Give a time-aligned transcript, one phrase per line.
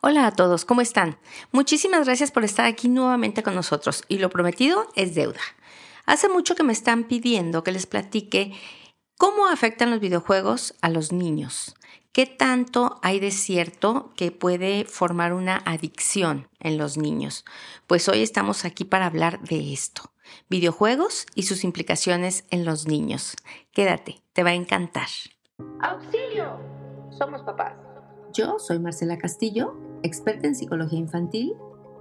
[0.00, 1.18] Hola a todos, ¿cómo están?
[1.50, 5.40] Muchísimas gracias por estar aquí nuevamente con nosotros y lo prometido es deuda.
[6.06, 8.52] Hace mucho que me están pidiendo que les platique
[9.16, 11.74] cómo afectan los videojuegos a los niños.
[12.12, 17.44] ¿Qué tanto hay de cierto que puede formar una adicción en los niños?
[17.88, 20.12] Pues hoy estamos aquí para hablar de esto.
[20.48, 23.34] Videojuegos y sus implicaciones en los niños.
[23.72, 25.08] Quédate, te va a encantar.
[25.80, 26.56] ¡Auxilio!
[27.10, 27.87] Somos papás.
[28.38, 31.56] Yo soy Marcela Castillo experta en psicología infantil,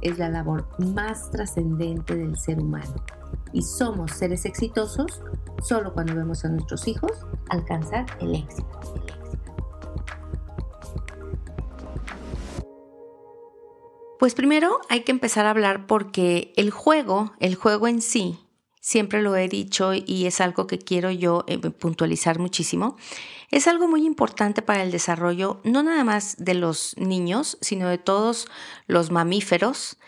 [0.00, 2.94] es la labor más trascendente del ser humano.
[3.52, 5.22] Y somos seres exitosos
[5.62, 7.12] solo cuando vemos a nuestros hijos
[7.48, 8.80] alcanzar el éxito.
[14.18, 18.40] Pues primero hay que empezar a hablar porque el juego, el juego en sí,
[18.88, 22.96] siempre lo he dicho y es algo que quiero yo eh, puntualizar muchísimo,
[23.50, 27.98] es algo muy importante para el desarrollo no nada más de los niños, sino de
[27.98, 28.48] todos
[28.86, 29.98] los mamíferos.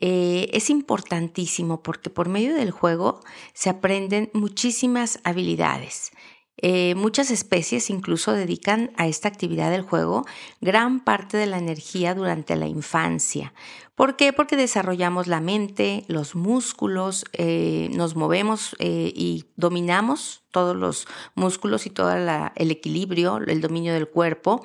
[0.00, 6.12] Eh, es importantísimo porque por medio del juego se aprenden muchísimas habilidades.
[6.60, 10.26] Eh, muchas especies incluso dedican a esta actividad del juego
[10.60, 13.54] gran parte de la energía durante la infancia.
[13.94, 14.32] ¿Por qué?
[14.32, 21.86] Porque desarrollamos la mente, los músculos, eh, nos movemos eh, y dominamos todos los músculos
[21.86, 24.64] y todo el equilibrio, el dominio del cuerpo.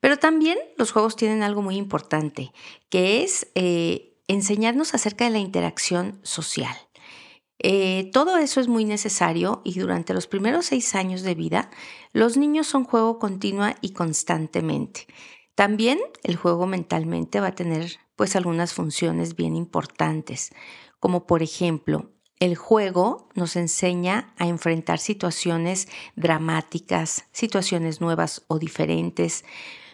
[0.00, 2.52] Pero también los juegos tienen algo muy importante,
[2.88, 3.46] que es
[4.28, 6.74] enseñarnos acerca de la interacción social.
[7.62, 11.70] Eh, todo eso es muy necesario y durante los primeros seis años de vida,
[12.12, 15.06] los niños son juego continua y constantemente.
[15.54, 20.52] También el juego mentalmente va a tener pues algunas funciones bien importantes,
[21.00, 25.86] como por ejemplo, el juego nos enseña a enfrentar situaciones
[26.16, 29.44] dramáticas, situaciones nuevas o diferentes,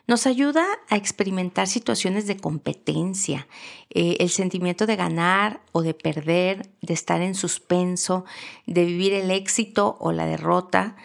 [0.07, 3.49] nos ayuda a experimentar situaciones de competencia,
[3.91, 8.25] eh, el sentimiento de ganar o de perder, de estar en suspenso,
[8.67, 10.97] de vivir el éxito o la derrota.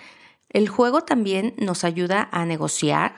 [0.49, 3.15] El juego también nos ayuda a negociar,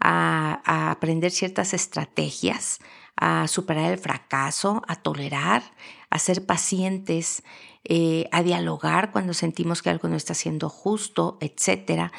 [0.00, 2.80] a, aprender ciertas estrategias,
[3.16, 5.62] a superar el fracaso, a tolerar,
[6.08, 7.44] a ser pacientes,
[7.84, 12.10] eh, a dialogar cuando sentimos que algo no está siendo justo, etc.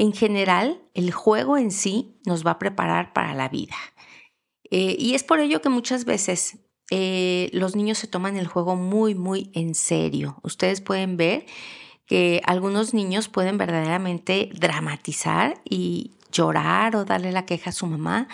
[0.00, 3.76] En general, el juego en sí nos va a preparar para la vida.
[4.70, 8.76] Eh, y es por ello que muchas veces eh, los niños se toman el juego
[8.76, 10.40] muy, muy en serio.
[10.42, 11.44] Ustedes pueden ver
[12.06, 18.28] que algunos niños pueden verdaderamente dramatizar y llorar o darle la queja a su mamá,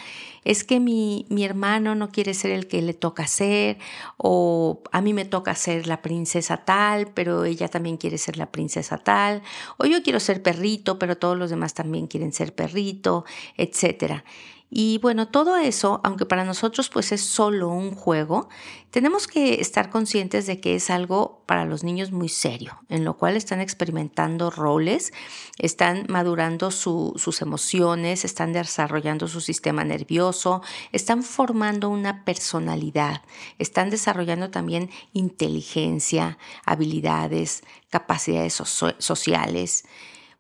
[0.45, 3.79] es que mi, mi, hermano no quiere ser el que le toca ser,
[4.17, 8.47] o a mí me toca ser la princesa tal, pero ella también quiere ser la
[8.53, 9.43] princesa tal,
[9.77, 13.25] o yo quiero ser perrito, pero todos los demás también quieren ser perrito,
[13.56, 14.25] etcétera.
[14.69, 18.49] Y bueno, todo eso, aunque para nosotros pues es solo un juego,
[18.91, 23.16] tenemos que estar conscientes de que es algo para los niños muy serio, en lo
[23.16, 25.12] cual están experimentando roles,
[25.59, 33.22] están madurando sus emociones, están desarrollando su sistema nervioso, están formando una personalidad,
[33.59, 38.55] están desarrollando también inteligencia, habilidades, capacidades
[38.99, 39.84] sociales.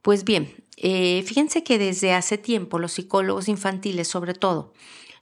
[0.02, 4.72] Pues bien, eh, fíjense que desde hace tiempo los psicólogos infantiles sobre todo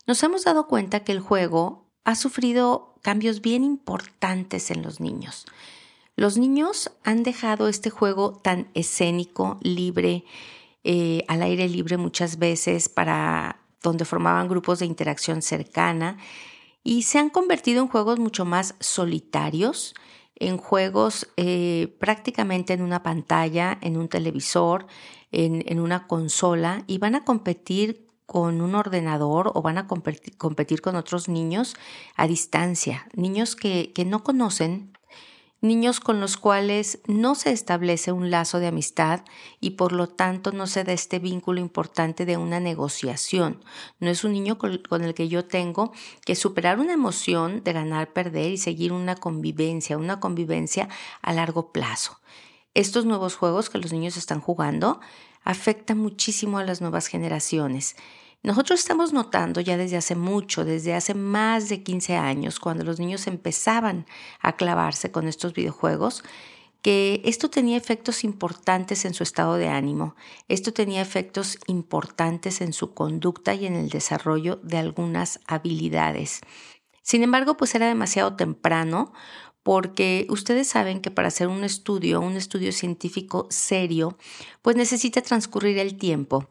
[0.07, 5.47] nos hemos dado cuenta que el juego ha sufrido cambios bien importantes en los niños.
[6.17, 10.27] Los niños han dejado este juego tan escénico, libre,
[10.85, 16.19] eh, al aire libre muchas veces, para donde formaban grupos de interacción cercana,
[16.83, 19.95] y se han convertido en juegos mucho más solitarios,
[20.37, 24.87] en juegos eh, prácticamente en una pantalla, en un televisor,
[25.33, 30.97] en, una consola y van a competir con un ordenador o van a competir, con
[30.97, 31.75] otros niños
[32.17, 34.94] a distancia, niños que, que no conocen,
[35.61, 39.25] niños con los cuales no se establece un lazo de amistad
[39.61, 43.65] y por lo tanto no se da este vínculo importante de una negociación.
[43.99, 45.93] No es un niño con, el que yo tengo
[46.25, 50.89] que superar una emoción de ganar, perder y seguir una convivencia, una convivencia
[51.23, 52.21] a largo plazo
[52.75, 55.01] estos nuevos juegos que los niños están jugando
[55.45, 57.97] afectan muchísimo a las nuevas generaciones.
[58.45, 63.01] Nosotros estamos notando ya desde hace mucho, desde hace más de 15 años, cuando los
[63.01, 64.05] niños empezaban
[64.39, 66.23] a clavarse con estos videojuegos,
[66.83, 70.15] que esto tenía efectos importantes en su estado de ánimo,
[70.49, 76.43] esto tenía efectos importantes en su conducta y en el desarrollo de algunas habilidades.
[77.01, 79.15] Sin embargo, pues era demasiado temprano
[79.65, 84.19] porque ustedes saben que para hacer un estudio, un estudio científico serio,
[84.61, 86.49] pues necesita transcurrir el tiempo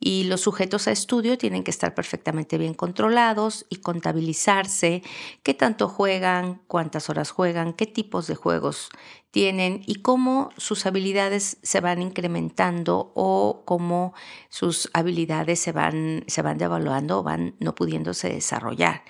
[0.00, 5.02] y los sujetos a estudio tienen que estar perfectamente bien controlados y contabilizarse
[5.44, 8.90] qué tanto juegan, cuántas horas juegan, qué tipos de juegos
[9.30, 14.12] tienen y cómo sus habilidades se van incrementando o cómo
[14.48, 19.04] sus habilidades se van, se van devaluando o van no pudiéndose desarrollar.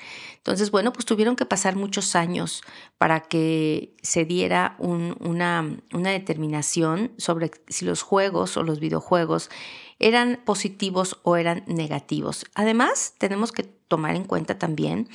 [0.46, 2.62] Entonces, bueno, pues tuvieron que pasar muchos años
[2.98, 9.50] para que se diera una, una determinación sobre si los juegos o los videojuegos
[9.98, 12.44] eran positivos o eran negativos.
[12.54, 15.08] Además, tenemos que tomar en cuenta también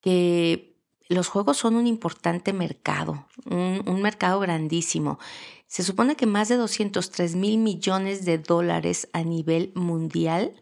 [0.00, 0.76] que
[1.08, 5.18] los juegos son un importante mercado, un, mercado grandísimo.
[5.66, 10.54] Se supone que más de 203 mil millones de dólares a nivel mundial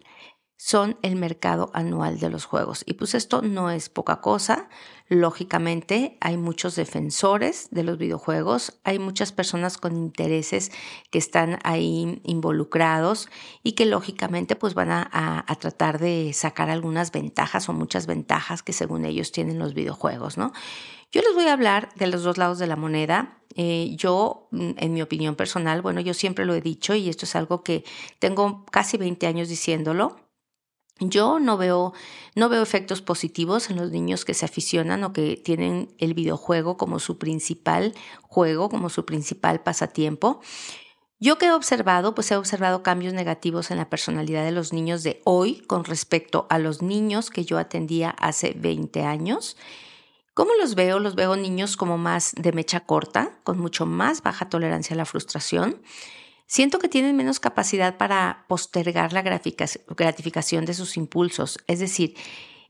[0.63, 2.83] son el mercado anual de los juegos.
[2.85, 4.69] Y pues esto no es poca cosa.
[5.09, 10.71] Lógicamente hay muchos defensores de los videojuegos, hay muchas personas con intereses
[11.11, 13.31] que están ahí involucrados
[13.63, 18.75] y que lógicamente pues van a, tratar de sacar algunas ventajas o muchas ventajas que
[18.75, 20.53] según ellos tienen los videojuegos, ¿no?
[21.11, 23.39] Yo les voy a hablar de los dos lados de la moneda.
[23.57, 27.25] Eh, yo, mm, en mi opinión personal, bueno, yo siempre lo he dicho y esto
[27.25, 27.83] es algo que
[28.19, 30.30] tengo casi 20 años diciéndolo.
[31.01, 31.95] Yo no veo,
[32.35, 36.77] no veo efectos positivos en los niños que se aficionan o que tienen el videojuego
[36.77, 40.41] como su principal juego, como su principal pasatiempo.
[41.19, 45.03] Yo que he observado, pues he observado cambios negativos en la personalidad de los niños
[45.03, 49.57] de hoy con respecto a los niños que yo atendía hace 20 años.
[50.35, 50.99] ¿Cómo los veo?
[50.99, 55.05] Los veo niños como más de mecha corta, con mucho más baja tolerancia a la
[55.07, 55.81] frustración
[56.51, 62.17] Siento que tienen menos capacidad para postergar la gratificación de sus impulsos, es decir,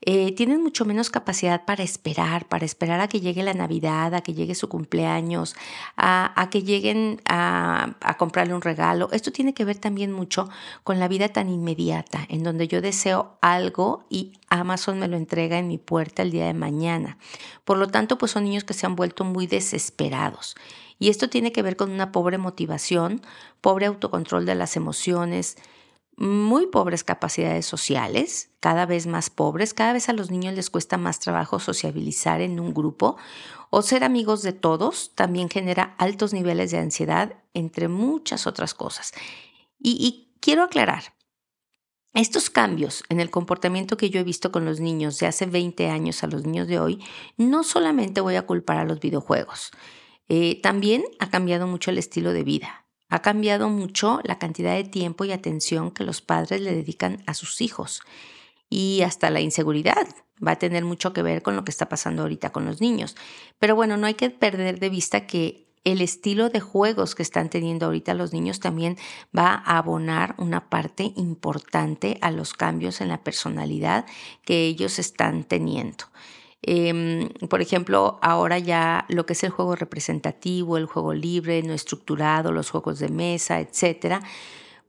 [0.03, 4.23] eh, tienen mucho menos capacidad para esperar, para esperar a que llegue la Navidad, a
[4.23, 5.55] que llegue su cumpleaños,
[5.97, 9.11] a, que lleguen a, a, comprarle un regalo.
[9.13, 10.49] Esto tiene que ver también mucho
[10.85, 15.59] con la vida tan inmediata, en donde yo deseo algo y Amazon me lo entrega
[15.59, 17.19] en mi puerta el día de mañana.
[17.65, 20.57] Por lo tanto, pues son niños que se han vuelto muy desesperados.
[20.99, 23.21] Y esto tiene que ver con una pobre motivación,
[23.61, 25.57] pobre autocontrol de las emociones,
[26.21, 30.99] muy pobres capacidades sociales, cada vez más pobres, cada vez a los niños les cuesta
[30.99, 33.17] más trabajo sociabilizar en un grupo
[33.71, 39.13] o ser amigos de todos, también genera altos niveles de ansiedad, entre muchas otras cosas.
[39.79, 41.15] Y, quiero aclarar,
[42.13, 45.89] estos cambios en el comportamiento que yo he visto con los niños de hace 20
[45.89, 47.03] años a los niños de hoy,
[47.39, 49.71] no solamente voy a culpar a los videojuegos.
[50.29, 52.90] Eh, también ha cambiado mucho el estilo de vida.
[53.11, 57.35] Ha cambiado mucho la cantidad de tiempo y atención que los padres le dedican a
[57.35, 58.03] sus hijos.
[58.71, 60.07] Y hasta la inseguridad
[60.47, 63.17] va a tener mucho que ver con lo que está pasando ahorita con los niños.
[63.59, 67.49] Pero bueno, no hay que perder de vista que el estilo de juegos que están
[67.49, 68.97] teniendo ahorita los niños también
[69.37, 74.07] va a abonar una parte importante a los cambios en la personalidad
[74.45, 76.05] que ellos están teniendo.
[76.63, 81.73] Em, por ejemplo, ahora ya lo que es el juego representativo, el juego libre, no
[81.73, 84.23] estructurado, los juegos de mesa, etcétera,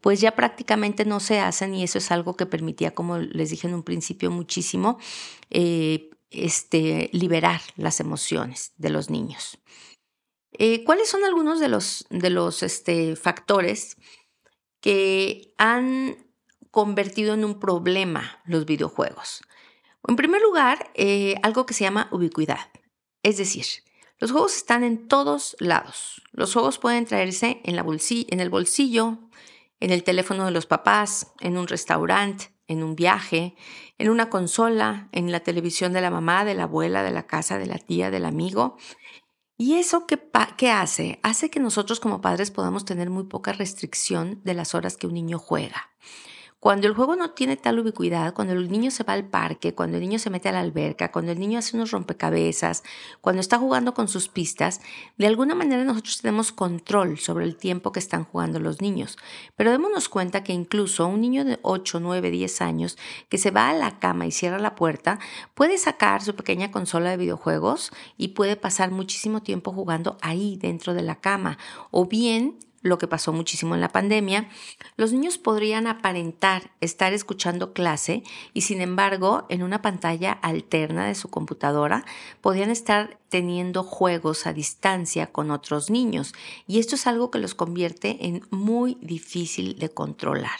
[0.02, 3.68] pues ya prácticamente no se hacen y eso es algo que permitía, como les dije
[3.68, 4.98] en un principio, muchísimo
[5.50, 9.60] eh, este, liberar las emociones de los niños.
[10.54, 13.96] Eh, ¿Cuáles son algunos de los, de los este, factores
[14.82, 16.18] que han
[16.72, 19.42] convertido en un problema los videojuegos?
[20.08, 22.72] En primer lugar, eh, algo que se llama ubicuidad.
[23.24, 23.66] Es decir,
[24.20, 26.22] los juegos están en todos lados.
[26.32, 29.18] Los juegos pueden traerse en, la en el bolsillo,
[29.80, 33.56] en el teléfono de los papás, en un restaurante, en un viaje,
[33.98, 37.58] en una consola, en la televisión de la mamá, de la abuela, de la casa,
[37.58, 38.78] de la tía, del amigo.
[39.58, 41.20] ¿Y eso qué hace?
[41.22, 45.14] Hace que nosotros como padres podamos tener muy poca restricción de las horas que un
[45.14, 45.92] niño juega.
[46.62, 49.98] Cuando el juego no tiene tal ubicuidad, cuando el niño se va al parque, cuando
[49.98, 52.84] el niño se mete a la alberca, cuando el niño hace unos rompecabezas,
[53.20, 54.80] cuando está jugando con sus pistas,
[55.18, 59.18] de alguna manera nosotros tenemos control sobre el tiempo que están jugando los niños.
[59.56, 62.96] Pero démonos cuenta que incluso un niño de 8, 9, 10 años
[63.28, 65.18] que se va a la cama y cierra la puerta,
[65.56, 70.94] puede sacar su pequeña consola de videojuegos y puede pasar muchísimo tiempo jugando ahí dentro
[70.94, 71.58] de la cama.
[71.90, 74.50] O bien lo que pasó muchísimo en la pandemia,
[74.98, 78.24] los niños podrían aparentar estar escuchando clase
[78.54, 82.06] y sin embargo en una pantalla alterna de su computadora
[82.42, 86.34] podían estar teniendo juegos a distancia con otros niños
[86.68, 90.60] y esto es algo que los convierte en muy difícil de controlar.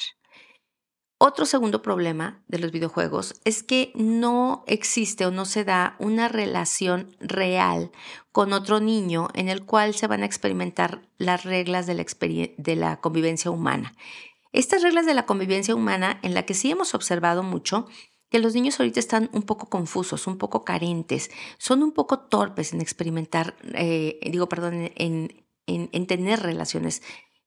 [1.24, 6.28] Otro segundo problema de los videojuegos es que no existe o no se da una
[6.28, 7.92] relación real
[8.32, 12.06] con otro niño en el cual se van a experimentar las reglas de la,
[12.58, 13.94] de la convivencia humana.
[14.52, 17.86] Estas reglas de la convivencia humana en la que sí hemos observado mucho
[18.32, 22.74] que los niños ahorita están un poco confusos, un poco carentes, son un poco torpes
[22.74, 27.04] en experimentar, eh, digo, perdón, en, en tener relaciones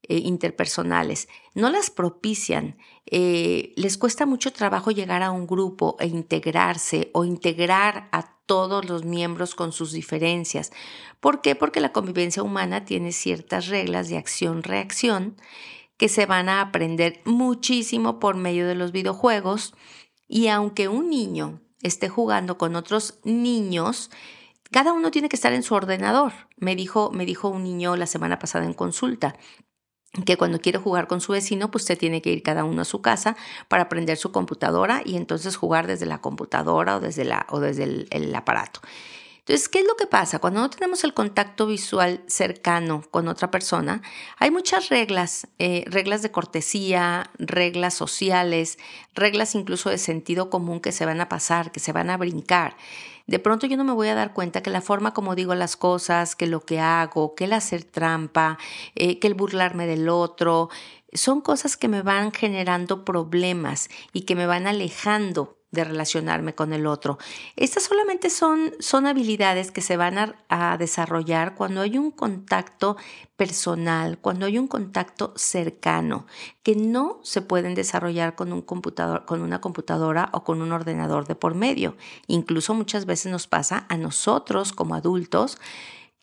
[0.08, 6.06] eh, interpersonales, no las propician, eh, les cuesta mucho trabajo llegar a un grupo e
[6.06, 10.72] integrarse o integrar a todos los miembros con sus diferencias.
[11.20, 11.54] ¿Por qué?
[11.54, 15.36] Porque la convivencia humana tiene ciertas reglas de acción-reacción
[15.96, 19.74] que se van a aprender muchísimo por medio de los videojuegos
[20.28, 24.10] y aunque un niño esté jugando con otros niños,
[24.70, 26.32] cada uno tiene que estar en su ordenador.
[26.56, 29.36] Me dijo, me dijo un niño la semana pasada en consulta
[30.22, 32.84] que cuando quiere jugar con su vecino, pues usted tiene que ir cada uno a
[32.84, 33.36] su casa
[33.68, 38.06] para prender su computadora y entonces jugar desde la computadora o desde, la, o desde
[38.10, 38.80] el, aparato.
[39.40, 40.38] Entonces, ¿qué es lo que pasa?
[40.38, 44.00] Cuando no tenemos el contacto visual cercano con otra persona,
[44.38, 48.78] hay muchas reglas, eh, reglas de cortesía, reglas sociales,
[49.14, 52.76] reglas incluso de sentido común que se van a pasar, que se van a brincar.
[53.26, 55.76] De pronto yo no me voy a dar cuenta que la forma como digo las
[55.76, 58.58] cosas, que lo que hago, que el hacer trampa,
[58.94, 60.68] eh, que el burlarme del otro,
[61.12, 66.72] son cosas que me van generando problemas y que me van alejando de relacionarme con
[66.72, 67.18] el otro.
[67.56, 72.96] Estas solamente son, son habilidades que se van a, desarrollar cuando hay un contacto
[73.36, 76.26] personal, cuando hay un contacto cercano,
[76.62, 81.26] que no se pueden desarrollar con un computador, con una computadora o con un ordenador
[81.26, 81.96] de por medio.
[82.26, 85.58] Incluso muchas veces nos pasa a nosotros como adultos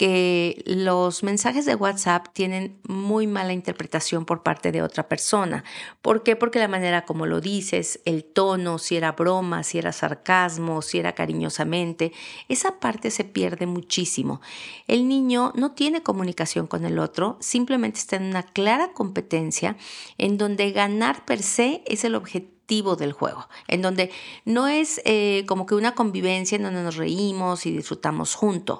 [0.01, 5.63] que los mensajes de WhatsApp tienen muy mala interpretación por parte de otra persona.
[6.01, 6.35] ¿Por qué?
[6.35, 10.97] Porque la manera como lo dices, el tono, si era broma, si era sarcasmo, si
[10.97, 12.13] era cariñosamente,
[12.49, 14.41] esa parte se pierde muchísimo.
[14.87, 19.77] El niño no tiene comunicación con el otro, simplemente está en una clara competencia
[20.17, 24.09] en donde ganar per se es el objetivo del juego, en donde
[24.45, 28.79] no es eh, como que una convivencia en donde nos reímos y disfrutamos juntos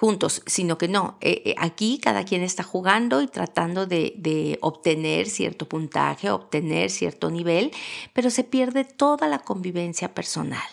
[0.00, 4.58] juntos, sino que no, eh, eh, aquí cada quien está jugando y tratando de, de,
[4.62, 7.70] obtener cierto puntaje, obtener cierto nivel,
[8.14, 10.66] pero se pierde toda la convivencia personal.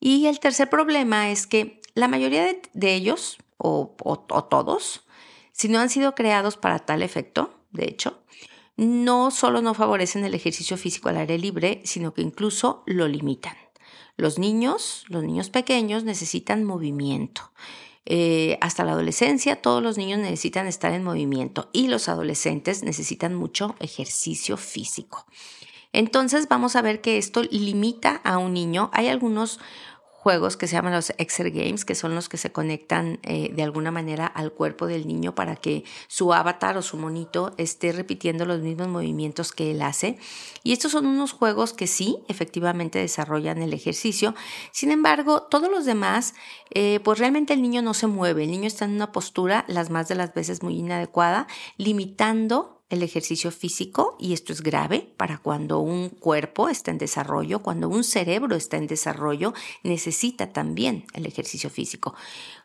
[0.00, 5.02] Y el tercer problema es que la mayoría de, ellos, o, o todos,
[5.52, 8.22] si no han sido creados para tal efecto, de hecho,
[8.76, 13.56] no solo no favorecen el ejercicio físico al aire libre, sino que incluso lo limitan.
[14.16, 17.52] Los niños, los niños pequeños necesitan movimiento.
[18.04, 23.34] Eh, hasta la adolescencia, todos los niños necesitan estar en movimiento y los adolescentes necesitan
[23.34, 25.24] mucho ejercicio físico.
[25.92, 28.90] Entonces vamos a ver que esto limita a un niño.
[28.92, 29.60] Hay algunos
[30.22, 33.64] juegos que se llaman los Exer Games, que son los que se conectan eh, de
[33.64, 38.44] alguna manera al cuerpo del niño para que su avatar o su monito esté repitiendo
[38.44, 40.18] los mismos movimientos que él hace.
[40.62, 44.36] Y estos son unos juegos que sí, efectivamente desarrollan el ejercicio.
[44.70, 46.34] Sin embargo, todos los demás,
[46.70, 48.44] eh, pues realmente el niño no se mueve.
[48.44, 51.48] El niño está en una postura, las más de las veces muy inadecuada,
[51.78, 57.62] limitando el ejercicio físico y esto es grave para cuando un cuerpo está en desarrollo,
[57.62, 62.14] cuando un cerebro está en desarrollo, necesita también el ejercicio físico.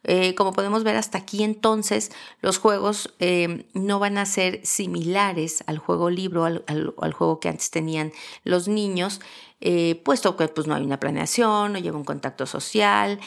[0.03, 5.63] Eh, como podemos ver hasta aquí entonces, los juegos eh, no van a ser similares
[5.65, 8.12] al juego libro, al, juego que antes tenían
[8.43, 9.22] los niños,
[9.62, 13.17] eh, puesto que pues, no hay una planeación, no lleva un contacto social,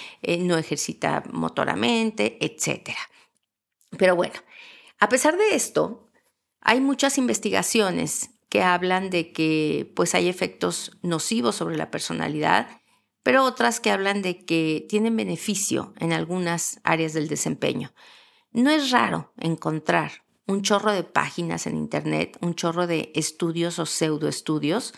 [0.40, 2.90] no ejercita motoramente, etc.
[3.97, 4.35] Pero bueno,
[4.99, 6.10] a pesar de esto,
[6.61, 12.69] hay muchas investigaciones que hablan de que pues hay efectos nocivos sobre la personalidad,
[13.23, 17.93] pero otras que hablan de que tienen beneficio en algunas áreas del desempeño.
[18.52, 23.87] No es raro encontrar un chorro de páginas en Internet, un chorro de estudios o
[23.87, 24.95] pseudoestudios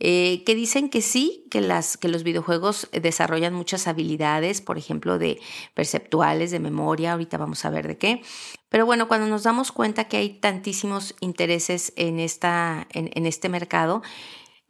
[0.00, 5.18] eh, que dicen que sí, que, las, que los videojuegos desarrollan muchas habilidades, por ejemplo,
[5.18, 5.40] de
[5.74, 8.22] perceptuales, de memoria, ahorita vamos a ver de qué.
[8.68, 14.02] Pero bueno, cuando nos damos cuenta que hay tantísimos intereses en, esta, en, este mercado,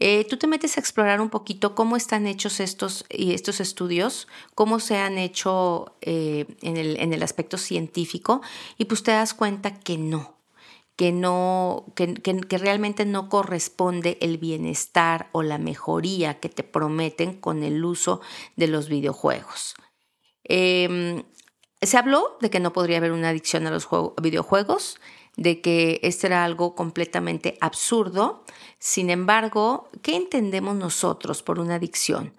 [0.00, 4.26] eh, tú te metes a explorar un poquito cómo están hechos estos, estos estudios,
[4.57, 8.43] cómo se han hecho eh, en, el, en el aspecto científico,
[8.76, 10.42] y pues te das cuenta que no,
[10.97, 17.63] que, no, que, realmente no corresponde el bienestar o la mejoría que te prometen con
[17.63, 18.21] el uso
[18.57, 19.75] de los videojuegos.
[20.45, 21.25] Em,
[21.81, 23.89] se habló de que no podría haber una adicción a los
[24.21, 24.99] videojuegos,
[25.37, 28.45] de que esto era algo completamente absurdo.
[28.79, 32.35] Sin embargo, ¿qué entendemos nosotros por una adicción?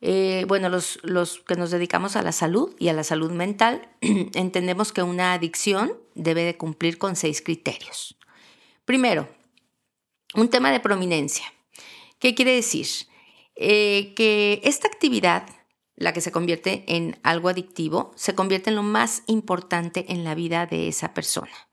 [0.00, 3.88] Eh, bueno, los, los, que nos dedicamos a la salud y a la salud mental,
[4.00, 8.16] entendemos que una adicción debe de cumplir con seis criterios.
[8.84, 9.28] Primero,
[10.34, 11.46] un tema de prominencia.
[12.18, 12.86] ¿Qué quiere decir?
[13.56, 15.48] Eh, que esta actividad,
[15.96, 20.34] la que se convierte en algo adictivo, se convierte en lo más importante en la
[20.34, 21.68] vida de esa persona.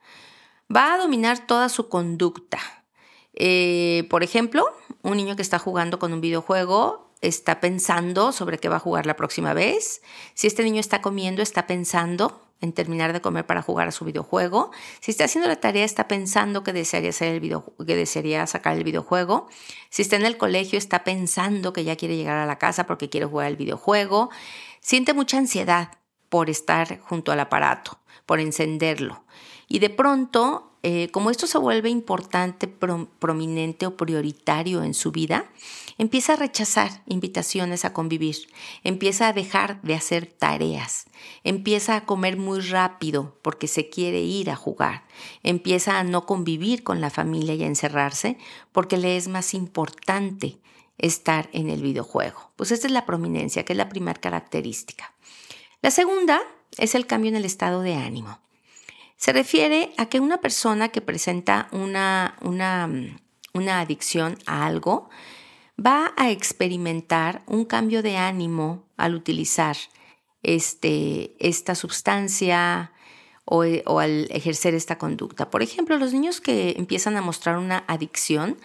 [0.76, 2.60] Va a dominar toda su conducta.
[3.34, 4.66] Eh, por ejemplo,
[5.04, 9.06] un niño que está jugando con un videojuego está pensando sobre qué va a jugar
[9.06, 10.02] la próxima vez.
[10.34, 14.06] Si este niño está comiendo, está pensando en terminar de comer para jugar a su
[14.06, 14.72] videojuego.
[15.00, 18.84] Si está haciendo la tarea, está pensando que desearía, hacer el que desearía sacar el
[18.84, 19.48] videojuego.
[19.90, 23.10] Si está en el colegio, está pensando que ya quiere llegar a la casa porque
[23.10, 24.30] quiere jugar el videojuego.
[24.80, 25.90] Siente mucha ansiedad
[26.30, 29.24] por estar junto al aparato, por encenderlo.
[29.68, 35.50] Y de pronto eh, como esto se vuelve importante, prominente o prioritario en su vida,
[35.98, 38.36] empieza a rechazar invitaciones a convivir,
[38.84, 41.08] empieza a dejar de hacer tareas,
[41.44, 45.06] empieza a comer muy rápido porque se quiere ir a jugar,
[45.42, 48.38] empieza a no convivir con la familia y a encerrarse
[48.72, 50.60] porque le es más importante
[51.00, 52.52] estar en el videojuego.
[52.58, 55.16] Pues esta es la prominencia, que es la primera característica.
[55.82, 56.44] La segunda
[56.78, 58.40] es el cambio en el estado de ánimo.
[59.26, 62.88] Se refiere a que una persona que presenta una, una,
[63.54, 65.10] una adicción a algo
[65.84, 69.78] va a experimentar un cambio de ánimo al utilizar
[70.44, 72.92] este, esta sustancia
[73.46, 75.50] o, o, al ejercer esta conducta.
[75.50, 78.60] Por ejemplo, los niños que empiezan a mostrar una adicción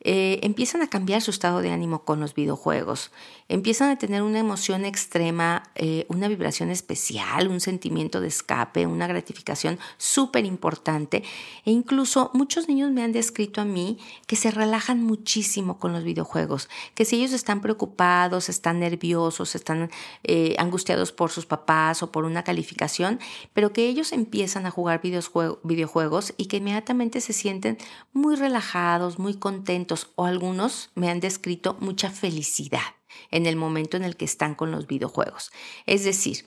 [0.00, 3.10] eh, empiezan a cambiar su estado de ánimo con los videojuegos,
[3.48, 9.08] empiezan a tener una emoción extrema, eh, una vibración especial, un sentimiento de escape, una
[9.08, 11.24] gratificación súper importante
[11.64, 16.04] e incluso muchos niños me han descrito a mí que se relajan muchísimo con los
[16.04, 19.90] videojuegos, que si ellos están preocupados, están nerviosos, están
[20.22, 23.18] eh, angustiados por sus papás o por una calificación,
[23.52, 27.78] pero que ellos empiezan a jugar videojuegos y que inmediatamente se sienten
[28.12, 32.94] muy relajados, muy contentos, o algunos me han descrito mucha felicidad
[33.30, 35.50] en el momento en el que están con los videojuegos.
[35.86, 36.46] Es decir,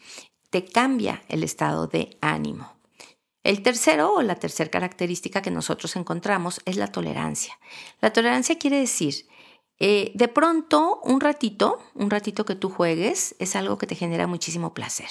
[0.49, 2.73] te cambia el estado de ánimo.
[3.43, 7.57] El tercero o la tercera característica que nosotros encontramos es la tolerancia.
[7.99, 9.27] La tolerancia quiere decir,
[9.79, 14.27] eh, de pronto, un ratito, un ratito que tú juegues es algo que te genera
[14.27, 15.09] muchísimo placer,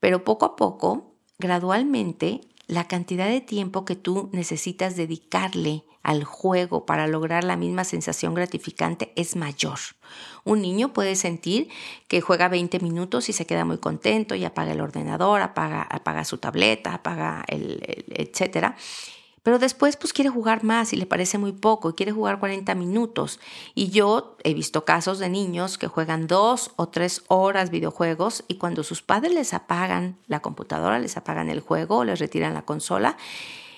[0.00, 6.84] pero poco a poco, gradualmente, la cantidad de tiempo que tú necesitas dedicarle al juego
[6.84, 9.78] para lograr la misma sensación gratificante es mayor.
[10.44, 11.68] Un niño puede sentir
[12.08, 16.24] que juega 20 minutos y se queda muy contento y apaga el ordenador, apaga, apaga
[16.24, 18.76] su tableta, apaga el, el etcétera
[19.44, 22.74] pero después pues quiere jugar más y le parece muy poco y quiere jugar 40
[22.74, 23.38] minutos.
[23.76, 28.56] Y yo he visto casos de niños que juegan dos o tres horas videojuegos y
[28.56, 33.16] cuando sus padres les apagan la computadora, les apagan el juego les retiran la consola,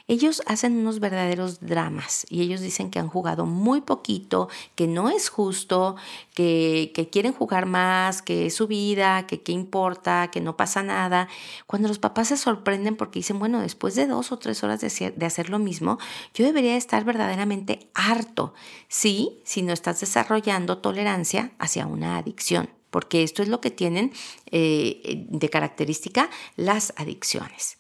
[0.09, 5.09] ellos hacen unos verdaderos dramas y ellos dicen que han jugado muy poquito, que no
[5.11, 5.97] es justo,
[6.35, 11.29] que, quieren jugar más, que es su vida, que qué importa, que no pasa nada.
[11.67, 15.27] Cuando los papás se sorprenden porque dicen, bueno, después de dos o tres horas de
[15.27, 15.99] hacer, lo mismo,
[16.35, 18.55] yo debería estar verdaderamente harto.
[18.89, 24.13] Sí, si no estás desarrollando tolerancia hacia una adicción porque esto es lo que tienen
[24.51, 27.77] eh, de característica las adicciones.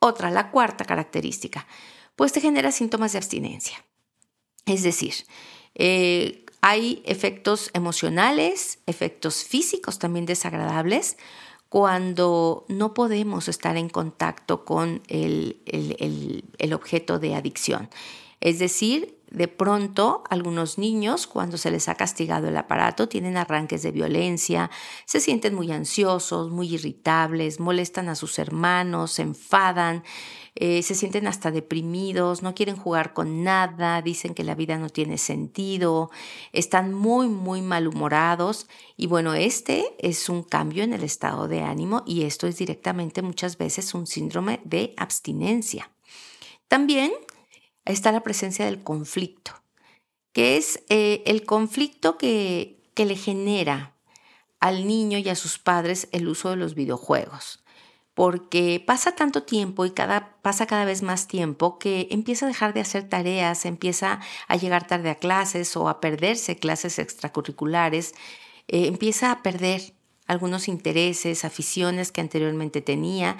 [0.00, 1.66] Otra, la cuarta característica,
[2.16, 3.84] pues te genera síntomas de abstinencia.
[4.66, 5.14] Es decir,
[5.74, 11.16] eh, hay efectos emocionales, efectos físicos también desagradables
[11.68, 17.90] cuando no podemos estar en contacto con el, el objeto de adicción.
[18.40, 23.82] Es decir, de pronto, algunos niños, cuando se les ha castigado el aparato, tienen arranques
[23.82, 24.70] de violencia,
[25.04, 30.02] se sienten muy ansiosos, muy irritables, molestan a sus hermanos, se enfadan,
[30.54, 34.88] eh, se sienten hasta deprimidos, no quieren jugar con nada, dicen que la vida no
[34.88, 36.10] tiene sentido,
[36.52, 38.66] están muy, muy malhumorados.
[38.96, 43.22] Y bueno, este es un cambio en el estado de ánimo y esto es directamente
[43.22, 45.90] muchas veces un síndrome de abstinencia.
[46.66, 47.12] También
[47.92, 49.52] está la presencia del conflicto,
[50.32, 53.94] que es eh, el conflicto que, le genera
[54.58, 57.62] al niño y a sus padres el uso de los videojuegos.
[58.14, 62.74] porque pasa tanto tiempo y cada, pasa cada vez más tiempo que empieza a dejar
[62.74, 68.16] de hacer tareas, empieza a llegar tarde a clases o a perderse clases extracurriculares,
[68.66, 69.94] eh, empieza a perder
[70.26, 73.36] algunos intereses, aficiones que anteriormente tenía,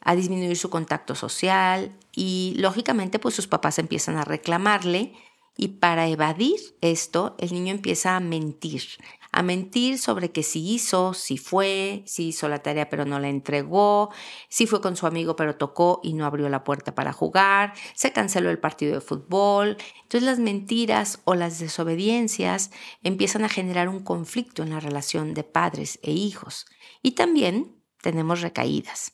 [0.00, 5.14] a disminuir su contacto social y lógicamente pues sus papás empiezan a reclamarle
[5.56, 8.82] y para evadir esto el niño empieza a mentir,
[9.30, 13.28] a mentir sobre que si hizo, si fue, si hizo la tarea pero no la
[13.28, 14.10] entregó,
[14.48, 18.12] si fue con su amigo pero tocó y no abrió la puerta para jugar, se
[18.12, 19.76] canceló el partido de fútbol.
[20.02, 22.70] Entonces las mentiras o las desobediencias
[23.02, 26.66] empiezan a generar un conflicto en la relación de padres e hijos.
[27.02, 29.12] Y también tenemos recaídas.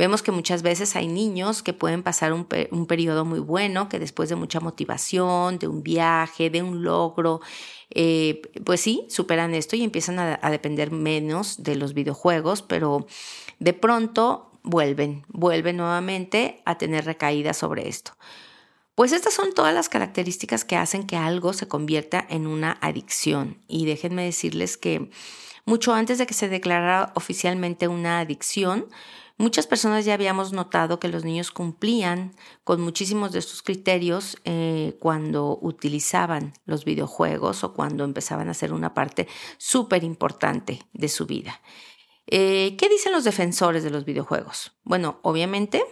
[0.00, 4.30] Vemos que muchas veces hay niños que pueden pasar un, periodo muy bueno, que después
[4.30, 7.42] de mucha motivación, de un viaje, de un logro,
[7.90, 13.06] eh, pues sí, superan esto y empiezan a, a depender menos de los videojuegos, pero
[13.58, 18.12] de pronto vuelven, vuelven nuevamente a tener recaídas sobre esto.
[18.94, 23.58] Pues estas son todas las características que hacen que algo se convierta en una adicción.
[23.68, 25.10] Y déjenme decirles que
[25.66, 28.86] mucho antes de que se declarara oficialmente una adicción,
[29.40, 34.98] Muchas personas ya habíamos notado que los niños cumplían con muchísimos de estos criterios eh,
[35.00, 41.24] cuando utilizaban los videojuegos o cuando empezaban a ser una parte súper importante de su
[41.24, 41.62] vida.
[42.26, 44.72] Eh, ¿Qué dicen los defensores de los videojuegos?
[44.84, 45.82] Bueno, obviamente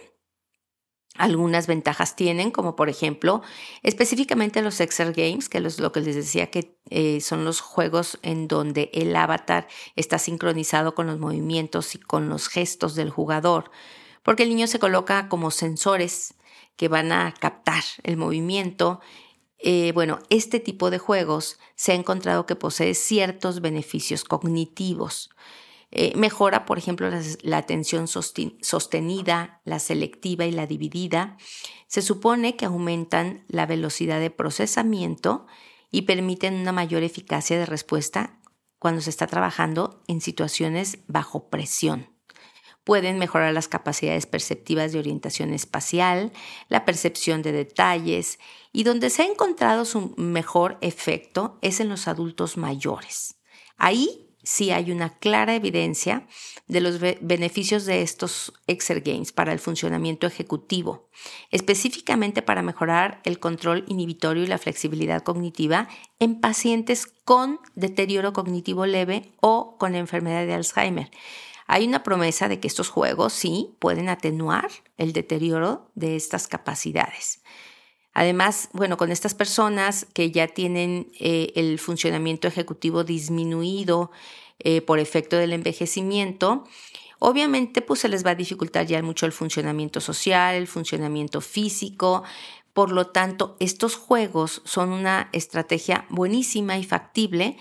[1.19, 3.43] algunas ventajas tienen, como por ejemplo,
[3.83, 8.19] específicamente los Exer Games, que es lo que les decía que eh, son los juegos
[8.23, 13.69] en donde el avatar está sincronizado con los movimientos y con los gestos del jugador,
[14.23, 16.35] porque el niño se coloca como sensores
[16.77, 19.01] que van a captar el movimiento.
[19.57, 25.31] Eh, bueno, este tipo de juegos se ha encontrado que posee ciertos beneficios cognitivos.
[25.91, 27.09] Eh, mejora, por ejemplo,
[27.41, 31.37] la, atención sostenida, la selectiva y la dividida.
[31.87, 35.47] Se supone que aumentan la velocidad de procesamiento
[35.89, 38.39] y permiten una mayor eficacia de respuesta
[38.77, 42.07] cuando se está trabajando en situaciones bajo presión.
[42.83, 46.31] Pueden mejorar las capacidades perceptivas de orientación espacial,
[46.69, 48.39] la percepción de detalles
[48.71, 53.35] y donde se ha encontrado su mejor efecto es en los adultos mayores.
[53.77, 56.27] Ahí sí hay una clara evidencia
[56.67, 61.09] de los beneficios de estos Exer Games para el funcionamiento ejecutivo,
[61.51, 68.85] específicamente para mejorar el control inhibitorio y la flexibilidad cognitiva en pacientes con deterioro cognitivo
[68.85, 71.11] leve o con enfermedad de Alzheimer.
[71.67, 77.41] Hay una promesa de que estos juegos sí pueden atenuar el deterioro de estas capacidades.
[78.19, 84.11] Además, bueno, con estas personas que ya tienen eh, el funcionamiento ejecutivo disminuido
[84.59, 86.65] eh, por efecto del envejecimiento,
[87.19, 92.23] obviamente pues se les va a dificultar ya mucho el funcionamiento social, el funcionamiento físico.
[92.73, 97.55] Por lo tanto, estos juegos son una estrategia buenísima y factible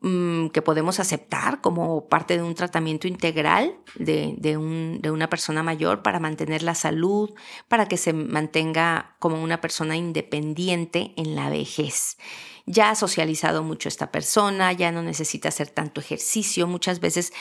[0.00, 5.30] Mm, que podemos aceptar como parte de un tratamiento integral de, de, un, de, una
[5.30, 7.32] persona mayor para mantener la salud,
[7.68, 12.18] para que se mantenga como una persona independiente en la vejez.
[12.66, 16.66] Ya ha socializado mucho esta persona, ya no necesita hacer tanto ejercicio.
[16.66, 17.32] Muchas veces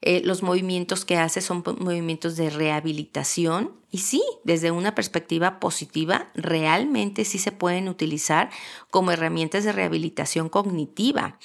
[0.00, 6.28] eh, los movimientos que hace son movimientos de rehabilitación y sí, desde una perspectiva positiva,
[6.34, 8.48] realmente sí se pueden utilizar
[8.90, 11.38] como herramientas de rehabilitación cognitiva.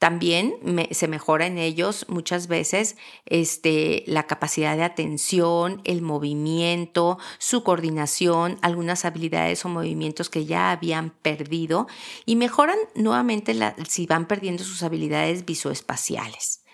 [0.00, 0.54] También
[0.92, 8.58] se mejora en ellos muchas veces este, la capacidad de atención, el movimiento, su coordinación,
[8.62, 11.86] algunas habilidades o movimientos que ya habían perdido
[12.24, 13.54] y mejoran nuevamente
[13.86, 16.64] si van perdiendo sus habilidades visoespaciales.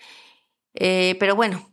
[0.73, 1.69] Eh, pero bueno,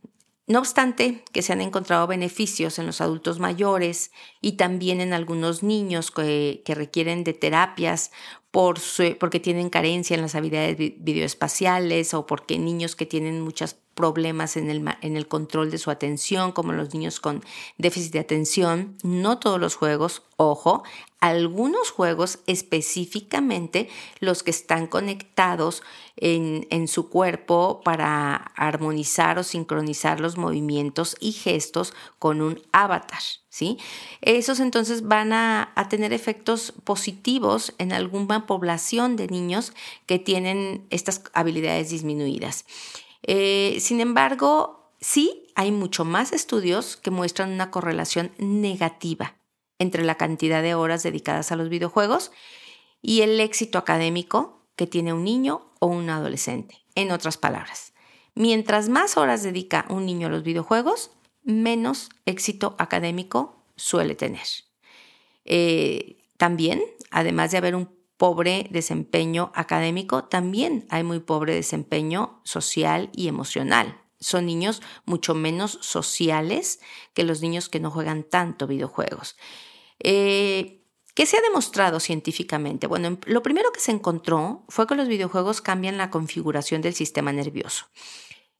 [0.48, 5.62] no obstante que se han encontrado beneficios en los adultos mayores y también en algunos
[5.62, 8.10] niños que, que requieren de terapias
[8.54, 8.78] por
[9.18, 14.70] porque tienen carencia en las habilidades videoespaciales o porque niños que tienen muchos problemas en
[14.70, 17.44] el, en el control de su atención, como los niños con
[17.78, 18.96] déficit de atención.
[19.02, 20.82] No todos los juegos, ojo,
[21.20, 23.88] algunos juegos específicamente
[24.20, 25.82] los que están conectados
[26.16, 33.22] en, en, su cuerpo para armonizar o sincronizar los movimientos y gestos con un avatar.
[33.54, 33.78] ¿sí?
[34.20, 39.72] Esos entonces van a, tener efectos positivos en alguna población de niños
[40.06, 42.64] que tienen estas habilidades disminuidas.
[43.26, 49.36] Eh, sin embargo, sí hay mucho más estudios que muestran una correlación negativa
[49.78, 52.32] entre la cantidad de horas dedicadas a los videojuegos
[53.00, 56.84] y el éxito académico que tiene un niño o un adolescente.
[56.94, 57.92] En otras palabras,
[58.34, 61.10] mientras más horas dedica un niño a los videojuegos,
[61.42, 64.46] menos éxito académico suele tener.
[65.44, 73.10] Eh, también, además de haber un pobre desempeño académico, también hay muy pobre desempeño social
[73.14, 74.00] y emocional.
[74.20, 76.80] Son niños mucho menos sociales
[77.12, 79.36] que los niños que no juegan tanto videojuegos.
[80.00, 82.88] Eh, ¿Qué se ha demostrado científicamente?
[82.88, 87.32] Bueno, lo primero que se encontró fue que los videojuegos cambian la configuración del sistema
[87.32, 87.86] nervioso,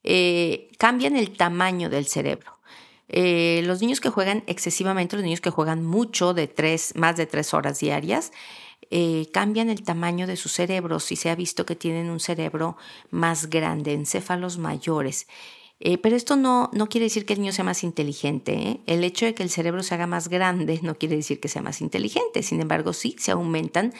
[0.04, 2.60] eh, cambian el tamaño del cerebro.
[3.08, 7.26] Eh, los niños que juegan excesivamente, los niños que juegan mucho, de tres, más de
[7.26, 8.32] tres horas diarias,
[8.90, 12.76] eh, cambian el tamaño de sus cerebros y se ha visto que tienen un cerebro
[13.10, 15.26] más grande, encéfalos mayores.
[15.80, 18.80] Eh, pero esto no, no, quiere decir que el niño sea más inteligente.
[18.86, 21.62] El hecho de que el cerebro se haga más grande no quiere decir que sea
[21.62, 22.42] más inteligente.
[22.42, 23.92] Sin embargo, sí se aumentan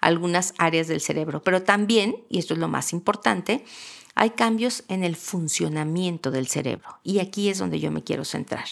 [0.00, 1.42] algunas áreas del cerebro.
[1.42, 3.64] Pero también, y esto es lo más importante,
[4.14, 6.98] hay cambios en el funcionamiento del cerebro.
[7.04, 8.66] Y aquí es donde yo me quiero centrar.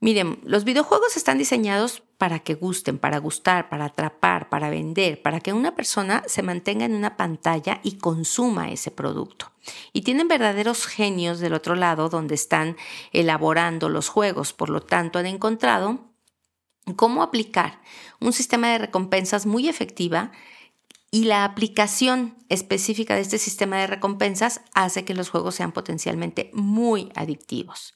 [0.00, 5.40] Miren, los videojuegos están diseñados para que gusten, para gustar, para atrapar, para vender, para
[5.40, 9.52] que una persona se mantenga en una pantalla y consuma ese producto.
[9.92, 12.76] Y tienen verdaderos genios del otro lado donde están
[13.12, 14.52] elaborando los juegos.
[14.52, 16.12] Por lo tanto, han encontrado
[16.94, 17.80] cómo aplicar
[18.20, 20.32] un sistema de recompensas muy efectiva
[21.10, 26.50] y la aplicación específica de este sistema de recompensas hace que los juegos sean potencialmente
[26.52, 27.94] muy adictivos.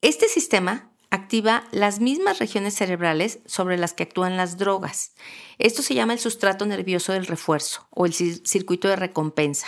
[0.00, 5.12] Este sistema activa las mismas regiones cerebrales sobre las que actúan las drogas.
[5.58, 9.66] Esto se llama el sustrato nervioso del refuerzo o el circuito de recompensa.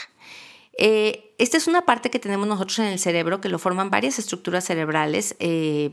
[0.82, 4.18] Eh, esta es una parte que tenemos nosotros en el cerebro que lo forman varias
[4.18, 5.36] estructuras cerebrales.
[5.38, 5.90] Eh,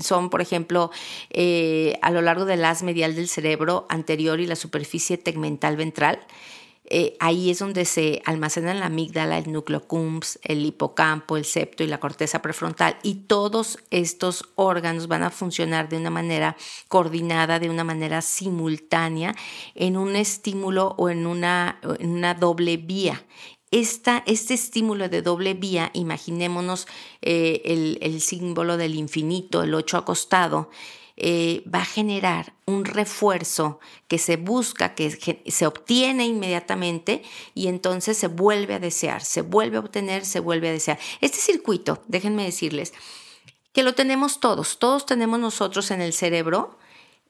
[0.00, 0.90] son, por ejemplo,
[1.30, 6.20] eh, a lo largo del haz medial del cerebro anterior y la superficie tegmental ventral.
[7.20, 11.86] Ahí es donde se almacenan la amígdala, el núcleo cumps, el hipocampo, el septo y
[11.86, 12.96] la corteza prefrontal.
[13.02, 16.56] Y todos estos órganos van a funcionar de una manera
[16.88, 19.34] coordinada, de una manera simultánea,
[19.74, 23.24] en un estímulo o en una, en una doble vía
[23.72, 26.86] este estímulo de doble vía, imaginémonos
[27.22, 27.62] eh,
[28.00, 30.68] el, símbolo del infinito, el 8 acostado,
[31.22, 37.22] eh, va a generar un refuerzo que se busca, que se obtiene inmediatamente
[37.54, 40.98] y entonces se vuelve a desear, se vuelve a obtener, se vuelve a desear.
[41.22, 42.92] Este circuito, déjenme decirles,
[43.72, 46.78] que lo tenemos todos, todos tenemos nosotros en el cerebro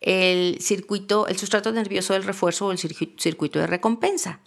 [0.00, 4.40] el circuito, el sustrato nervioso del refuerzo o el circuito de recompensa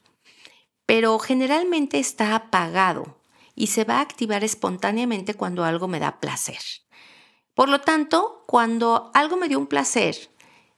[0.85, 3.17] pero generalmente está apagado
[3.55, 6.59] y se va a activar espontáneamente cuando algo me da placer.
[7.55, 10.29] Por lo tanto, cuando algo me dio un placer,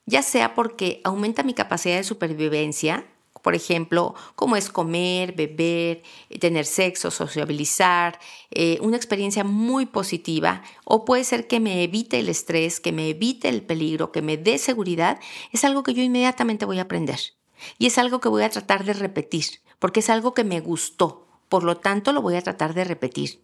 [0.06, 3.06] ya sea porque aumenta mi capacidad de supervivencia,
[3.42, 6.04] por ejemplo, como es comer, beber,
[6.40, 8.20] tener sexo, sociabilizar,
[8.52, 13.10] eh, una experiencia muy positiva, o puede ser que me evite el estrés, que me
[13.10, 15.20] evite el peligro, que me dé seguridad,
[15.52, 17.20] es algo que yo inmediatamente voy a aprender.
[17.78, 19.46] Y es algo que voy a tratar de repetir
[19.80, 23.42] porque es algo que me gustó, por lo tanto lo voy a tratar de repetir.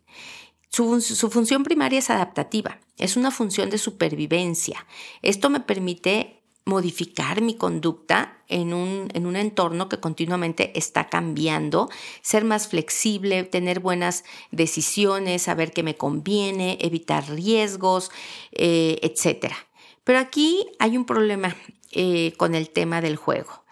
[0.73, 4.88] Su, función primaria es adaptativa, es una función de supervivencia.
[5.21, 11.91] Esto me permite modificar mi conducta en un, en un, entorno que continuamente está cambiando,
[12.23, 18.09] ser más flexible, tener buenas decisiones, saber qué me conviene, evitar riesgos,
[18.51, 19.53] eh, etc.
[20.03, 21.55] Pero aquí hay un problema
[21.91, 23.63] eh, con el tema del juego.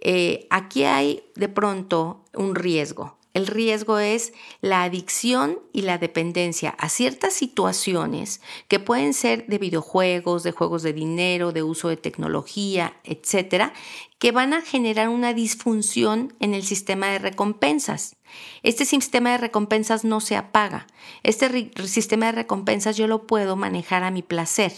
[0.00, 3.17] Eh, aquí hay de pronto un riesgo.
[3.38, 9.58] El riesgo es la adicción y la dependencia a ciertas situaciones que pueden ser de
[9.58, 13.74] videojuegos, de juegos de dinero, de uso de tecnología, etcétera,
[14.18, 18.16] que van a generar una disfunción en el sistema de recompensas.
[18.64, 20.88] Este sistema de recompensas no se apaga.
[21.22, 24.72] Este sistema de recompensas yo lo puedo manejar a mi placer.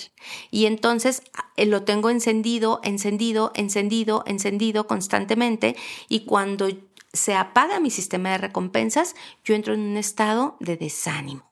[0.51, 1.23] Y entonces
[1.57, 5.77] eh, lo tengo encendido, encendido, encendido, encendido constantemente.
[6.09, 6.68] Y cuando
[7.12, 11.51] se apaga mi sistema de recompensas, yo entro en un estado de desánimo.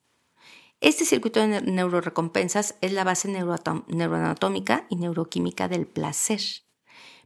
[0.81, 6.41] Este circuito de neurorecompensas es la base neuroanatómica y neuroquímica del placer,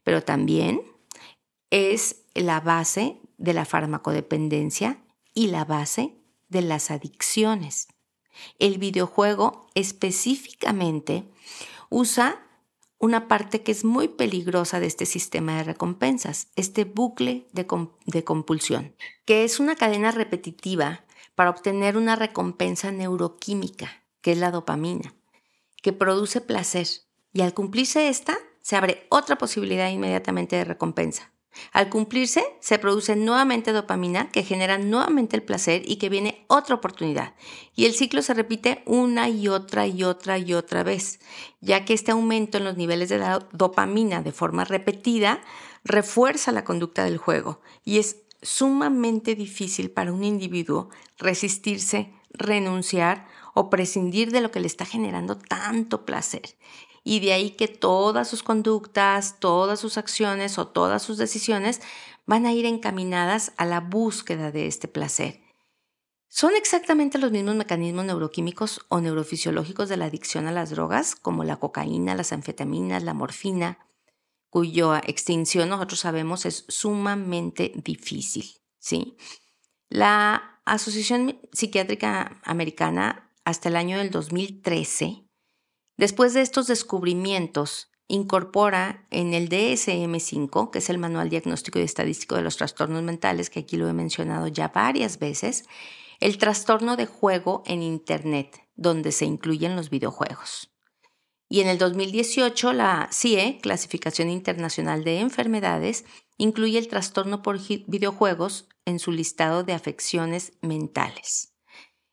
[0.04, 0.82] pero también
[1.70, 5.02] es la base de la farmacodependencia
[5.34, 6.16] y la base
[6.48, 7.88] de las adicciones.
[8.58, 11.24] El videojuego específicamente
[11.90, 12.46] usa
[13.02, 17.66] una parte que es muy peligrosa de este sistema de recompensas, este bucle de,
[18.24, 25.16] compulsión, que es una cadena repetitiva para obtener una recompensa neuroquímica, que es la dopamina,
[25.82, 26.86] que produce placer.
[27.32, 31.31] Y al cumplirse esta, se abre otra posibilidad inmediatamente de recompensa.
[31.72, 36.74] Al cumplirse, se produce nuevamente dopamina que genera nuevamente el placer y que viene otra
[36.74, 37.34] oportunidad.
[37.74, 41.20] Y el ciclo se repite una y otra y otra y otra vez,
[41.60, 45.40] ya que este aumento en los niveles de dopamina de forma repetida
[45.84, 53.70] refuerza la conducta del juego y es sumamente difícil para un individuo resistirse, renunciar o
[53.70, 56.42] prescindir de lo que le está generando tanto placer.
[57.04, 61.80] Y de ahí que todas sus conductas, todas sus acciones o todas sus decisiones
[62.26, 65.40] van a ir encaminadas a la búsqueda de este placer.
[66.28, 71.44] Son exactamente los mismos mecanismos neuroquímicos o neurofisiológicos de la adicción a las drogas, como
[71.44, 73.78] la cocaína, las anfetaminas, la morfina,
[74.48, 78.50] cuya extinción nosotros sabemos es sumamente difícil.
[78.78, 79.16] ¿sí?
[79.90, 85.24] La Asociación Psiquiátrica Americana hasta el año del 2013,
[85.96, 92.36] después de estos descubrimientos, incorpora en el DSM5, que es el Manual Diagnóstico y Estadístico
[92.36, 95.64] de los Trastornos Mentales, que aquí lo he mencionado ya varias veces,
[96.20, 100.70] el trastorno de juego en Internet, donde se incluyen los videojuegos.
[101.48, 106.04] Y en el 2018, la CIE, Clasificación Internacional de Enfermedades,
[106.38, 111.54] incluye el trastorno por videojuegos en su listado de afecciones mentales.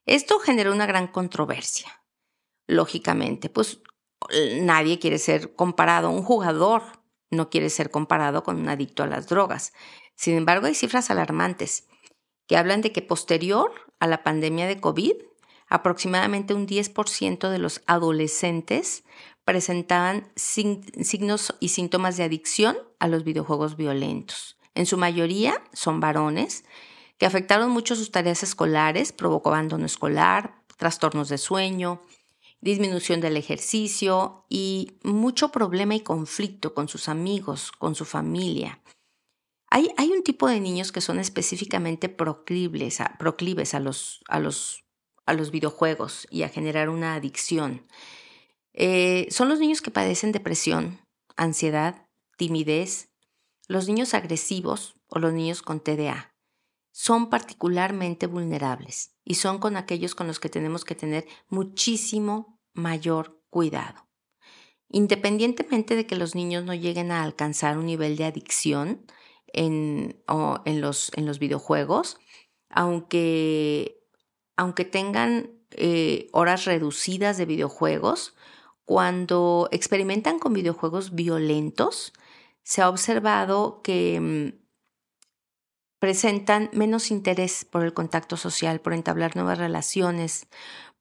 [0.05, 1.98] Esto generó una gran controversia.
[2.69, 3.81] Lógicamente, pues
[4.61, 6.83] nadie quiere ser comparado, un jugador
[7.31, 9.73] no quiere ser comparado con un adicto a las drogas.
[10.15, 11.87] Sin embargo, hay cifras alarmantes
[12.47, 15.13] que hablan de que posterior a la pandemia de COVID,
[15.67, 19.03] aproximadamente un 10% de los adolescentes
[19.45, 24.57] presentaban signos y síntomas de adicción a los videojuegos violentos.
[24.75, 26.65] En su mayoría son varones
[27.17, 32.03] que afectaron mucho sus tareas escolares, provocó abandono escolar, trastornos de sueño,
[32.61, 38.81] disminución del ejercicio y mucho problema y conflicto con sus amigos, con su familia.
[39.69, 44.39] Hay, hay un tipo de niños que son específicamente proclives, a, proclives a, los, a,
[44.39, 44.83] los,
[45.25, 47.87] a los videojuegos y a generar una adicción.
[48.73, 51.01] Eh, son los niños que padecen depresión,
[51.37, 53.09] ansiedad, timidez,
[53.67, 56.33] los niños agresivos o los niños con TDA.
[56.91, 63.41] Son particularmente vulnerables y son con aquellos con los que tenemos que tener muchísimo mayor
[63.49, 64.07] cuidado.
[64.89, 69.05] Independientemente de que los niños no lleguen a alcanzar un nivel de adicción
[69.53, 70.23] en,
[70.65, 72.17] los, videojuegos,
[72.69, 74.01] aunque,
[74.57, 78.35] aunque tengan eh, horas reducidas de videojuegos,
[78.83, 82.13] cuando experimentan con videojuegos violentos,
[82.63, 84.58] se ha observado que mm,
[85.99, 90.47] presentan menos interés por el contacto social, por entablar nuevas relaciones,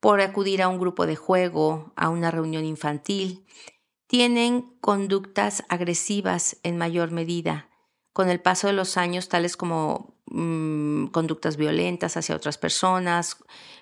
[0.01, 3.47] por acudir a un grupo de juego, a una reunión infantil.
[4.07, 7.69] Tienen conductas agresivas en mayor medida.
[8.13, 13.37] Con el paso de los años, tales como mm, conductas violentas hacia otras personas,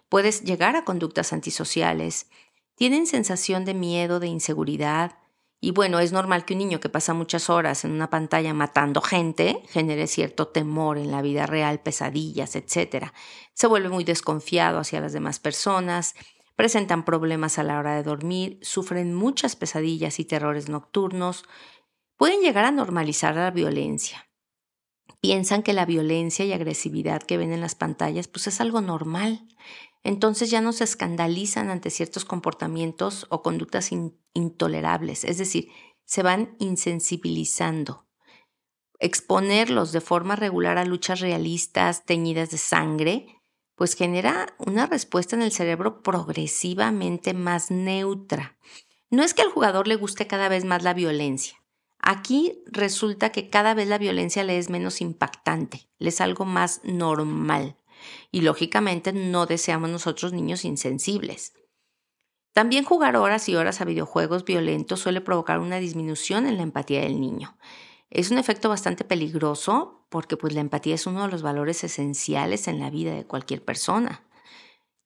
[0.09, 2.29] puedes llegar a conductas antisociales
[2.77, 5.19] tienen sensación de miedo, de inseguridad.
[5.61, 9.01] Y bueno, es normal que un niño que pasa muchas horas en una pantalla matando
[9.01, 13.07] gente genere cierto temor en la vida real, pesadillas, etc.
[13.55, 16.15] Se vuelve muy desconfiado hacia las demás personas,
[16.57, 21.45] presentan problemas a la hora de dormir, sufren muchas pesadillas y terrores nocturnos,
[22.17, 24.29] pueden llegar a normalizar la violencia.
[25.21, 29.47] Piensan que la violencia y agresividad que ven en las pantallas pues es algo normal
[30.07, 33.91] entonces ya no se escandalizan ante ciertos comportamientos o conductas
[34.35, 35.69] intolerables, es decir,
[36.05, 38.07] se van insensibilizando.
[39.01, 43.43] Exponerlos de forma regular a luchas realistas teñidas de sangre,
[43.75, 48.57] pues genera una respuesta en el cerebro progresivamente más neutra.
[49.11, 51.61] No es que al jugador le guste cada vez más la violencia.
[51.99, 56.81] Aquí resulta que cada vez la violencia le es menos impactante, le es algo más
[56.85, 57.77] normal
[58.31, 61.53] y lógicamente no deseamos nosotros niños insensibles.
[62.53, 67.03] También jugar horas y horas a videojuegos violentos suele provocar una disminución en la empatía
[67.03, 67.57] del niño.
[68.09, 72.69] Es un efecto bastante peligroso porque pues la empatía es uno de los valores esenciales
[72.69, 74.26] en la vida de cualquier persona.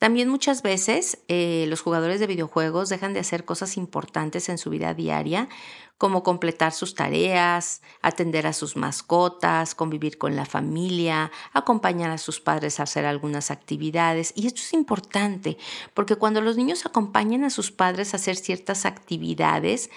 [0.00, 4.70] También muchas veces eh, los jugadores de videojuegos dejan de hacer cosas importantes en su
[4.70, 5.50] vida diaria,
[5.98, 12.40] como completar sus tareas, atender a sus mascotas, convivir con la familia, acompañar a sus
[12.40, 14.32] padres a hacer algunas actividades.
[14.34, 15.58] Y esto es importante,
[15.92, 19.90] porque cuando los niños acompañan a sus padres a hacer ciertas actividades,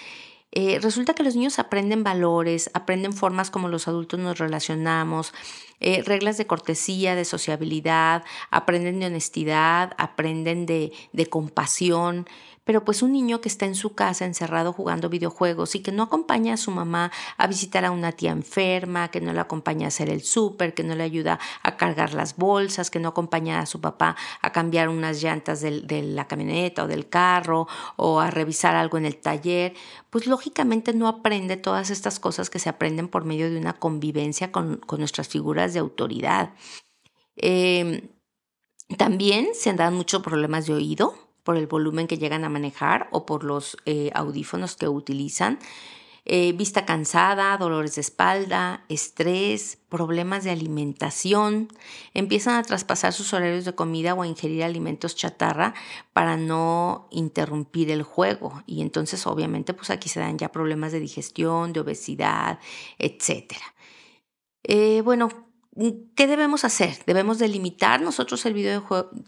[0.56, 5.34] eh, resulta que los niños aprenden valores, aprenden formas como los adultos nos relacionamos,
[5.80, 12.28] eh, reglas de cortesía, de sociabilidad, aprenden de honestidad, aprenden de, de compasión,
[12.64, 16.04] pero pues un niño que está en su casa encerrado jugando videojuegos y que no
[16.04, 19.88] acompaña a su mamá a visitar a una tía enferma, que no le acompaña a
[19.88, 23.66] hacer el súper, que no le ayuda a cargar las bolsas, que no acompaña a
[23.66, 28.74] su papá a cambiar unas llantas de la camioneta o del carro o a revisar
[28.76, 29.74] algo en el taller,
[30.10, 34.52] pues lógicamente no aprende todas estas cosas que se aprenden por medio de una convivencia
[34.52, 36.54] con, nuestras figuras de autoridad.
[37.36, 38.08] Em,
[38.96, 43.26] también se dado muchos problemas de oído por el volumen que llegan a manejar o
[43.26, 45.58] por los eh, audífonos que utilizan.
[46.26, 51.68] Eh, vista cansada, dolores de espalda, estrés, problemas de alimentación,
[52.14, 55.74] empiezan a traspasar sus horarios de comida o a ingerir alimentos chatarra
[56.14, 61.00] para no interrumpir el juego y entonces obviamente pues aquí se dan ya problemas de
[61.00, 62.58] digestión, de obesidad,
[62.98, 63.52] etc.
[64.62, 65.28] Eh, bueno,
[66.16, 67.04] ¿qué debemos hacer?
[67.04, 68.46] ¿Debemos delimitar nosotros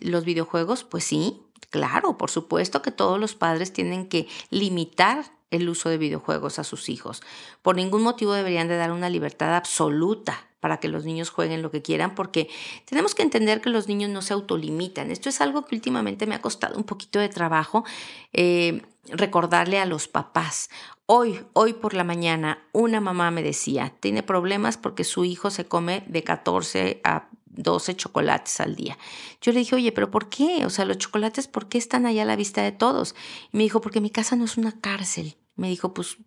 [0.01, 0.85] los videojuegos?
[0.85, 5.99] Pues sí, claro, por supuesto que todos los padres tienen que limitar el uso de
[5.99, 7.23] videojuegos a sus hijos.
[7.63, 11.71] Por ningún motivo deberían de dar una libertad absoluta para que los niños jueguen lo
[11.71, 12.49] que quieran, porque
[12.87, 15.11] tenemos que entender que los niños no se autolimitan.
[15.11, 17.85] Esto es algo que últimamente me ha costado un poquito de trabajo
[18.33, 20.71] eh, recordarle a los papás.
[21.07, 25.67] Hoy, hoy por la mañana, una mamá me decía, tiene problemas porque su hijo se
[25.67, 28.99] come de 14 a 12 chocolates al día.
[29.41, 30.65] Yo le dije, oye, pero ¿por qué?
[30.65, 33.15] O sea, los chocolates, ¿por qué están allá a la vista de todos?
[33.53, 35.37] Y me dijo, porque mi casa no es una cárcel.
[35.57, 36.19] Me dijo, pues,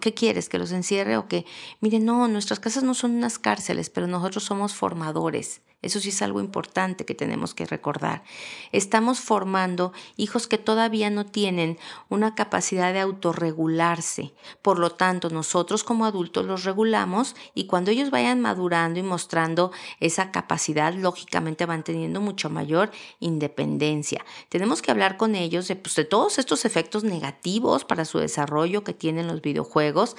[0.00, 0.48] ¿qué quieres?
[0.50, 1.46] ¿Que los encierre o qué?
[1.80, 5.62] Mire, no, nuestras casas no son unas cárceles, pero nosotros somos formadores.
[5.86, 8.24] Eso sí es algo importante que tenemos que recordar.
[8.72, 11.78] Estamos formando hijos que todavía no tienen
[12.08, 14.34] una capacidad de autorregularse.
[14.62, 19.70] Por lo tanto, nosotros como adultos los regulamos y cuando ellos vayan madurando y mostrando
[20.00, 24.24] esa capacidad, lógicamente van teniendo mucho mayor independencia.
[24.48, 28.82] Tenemos que hablar con ellos de, pues, de todos estos efectos negativos para su desarrollo
[28.82, 30.16] que tienen los videojuegos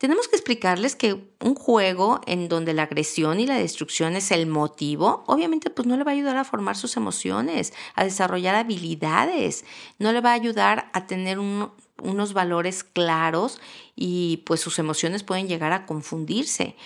[0.00, 4.46] tenemos que explicarles que un juego en donde la agresión y la destrucción es el
[4.46, 9.66] motivo, obviamente pues no le va a ayudar a formar sus emociones, a desarrollar habilidades,
[9.98, 13.60] no le va a ayudar a tener unos valores claros
[13.94, 16.76] y pues sus emociones pueden llegar a confundirse.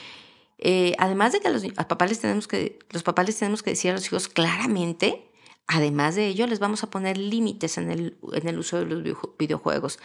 [0.59, 3.93] Eh, además de que los, papás les tenemos que, los papás les tenemos que decir
[3.93, 5.31] a los hijos claramente,
[5.69, 9.05] además de ello les vamos a poner límites en el, en el uso de los
[9.39, 10.01] videojuegos.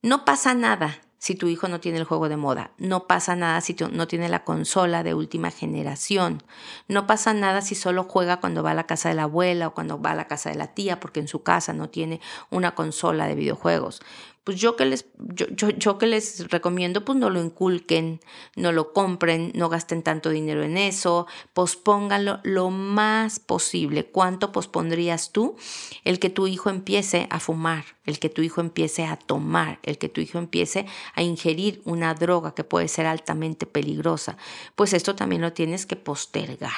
[0.00, 2.72] No pasa nada si tu hijo no tiene el juego de moda.
[2.78, 6.42] No pasa nada si no tiene la consola de última generación.
[6.88, 9.72] No pasa nada si solo juega cuando va a la casa de la abuela o
[9.72, 12.20] cuando va a la casa de la tía porque en su casa no tiene
[12.50, 14.02] una consola de videojuegos
[14.44, 18.20] pues yo que les, yo, yo, que les recomiendo, pues no lo inculquen,
[18.56, 24.06] no lo compren, no gasten tanto dinero en eso, pospónganlo lo más posible.
[24.06, 25.56] ¿Cuánto pospondrías tú
[26.02, 29.98] el que tu hijo empiece a fumar, el que tu hijo empiece a tomar, el
[29.98, 34.36] que tu hijo empiece a ingerir una droga que puede ser altamente peligrosa?
[34.74, 36.72] Pues esto también lo tienes que postergar.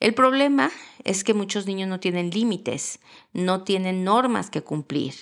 [0.00, 0.72] El problema
[1.04, 2.98] es que muchos niños no tienen límites,
[3.32, 5.14] no tienen normas que cumplir.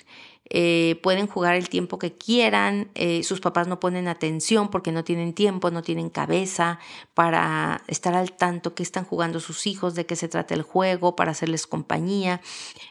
[0.52, 5.04] Eh, pueden jugar el tiempo que quieran, eh, sus papás no ponen atención porque no
[5.04, 6.80] tienen tiempo, no tienen cabeza
[7.14, 11.14] para estar al tanto que están jugando sus hijos, de qué se trata el juego,
[11.14, 12.40] para hacerles compañía.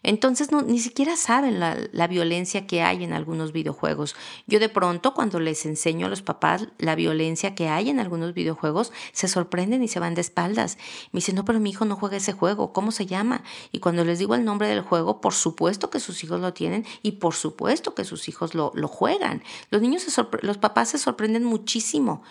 [0.04, 4.16] Entonces no, ni siquiera saben la, la violencia que hay en algunos videojuegos.
[4.48, 8.34] Yo de pronto cuando les enseño a los papás la violencia que hay en algunos
[8.34, 10.78] videojuegos, se sorprenden y se van de espaldas.
[11.12, 13.44] Me dicen, no, pero mi hijo no juega ese juego, ¿cómo se llama?
[13.74, 16.86] Y cuando les digo el nombre del juego, por supuesto que sus hijos lo tienen
[17.04, 19.44] y por supuesto supuesto que sus hijos lo, juegan.
[19.72, 20.06] Los niños,
[20.42, 22.22] los papás se sorprenden muchísimo.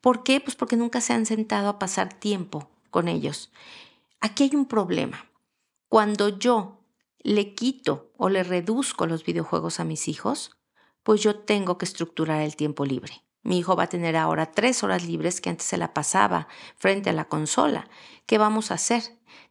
[0.00, 0.40] ¿Por qué?
[0.40, 3.50] Pues porque nunca se han sentado a pasar tiempo con ellos.
[4.20, 5.26] Aquí hay un problema.
[5.88, 6.78] Cuando yo
[7.18, 10.52] le quito o le reduzco los videojuegos a mis hijos,
[11.02, 13.24] pues yo tengo que estructurar el tiempo libre.
[13.42, 16.46] Mi hijo va a tener ahora tres horas libres que antes se la pasaba
[16.76, 17.88] frente a la consola.
[18.26, 19.02] ¿Qué vamos a hacer?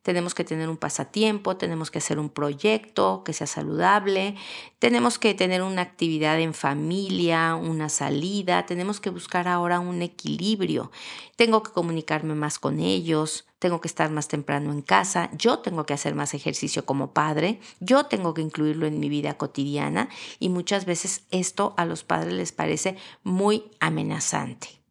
[0.01, 4.35] Tenemos que tener un pasatiempo, tenemos que hacer un proyecto que sea saludable,
[4.79, 10.91] tenemos que tener una actividad en familia, una salida, tenemos que buscar ahora un equilibrio,
[11.35, 15.85] tengo que comunicarme más con ellos, tengo que estar más temprano en casa, yo tengo
[15.85, 20.09] que hacer más ejercicio como padre, yo tengo que incluirlo en mi vida cotidiana
[20.39, 24.81] y muchas veces esto a los padres les parece muy amenazante.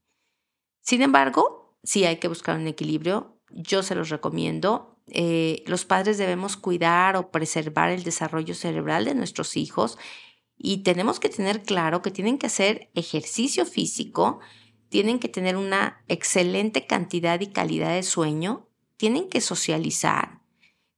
[0.82, 4.96] Sin embargo, sí hay que buscar un equilibrio, yo se los recomiendo.
[5.09, 9.99] Eh, los padres debemos cuidar o preservar el desarrollo cerebral de nuestros hijos
[10.59, 14.40] y tenemos que tener claro que tienen que hacer ejercicio físico,
[14.88, 20.40] tienen que tener una excelente cantidad y calidad de sueño, tienen que socializar,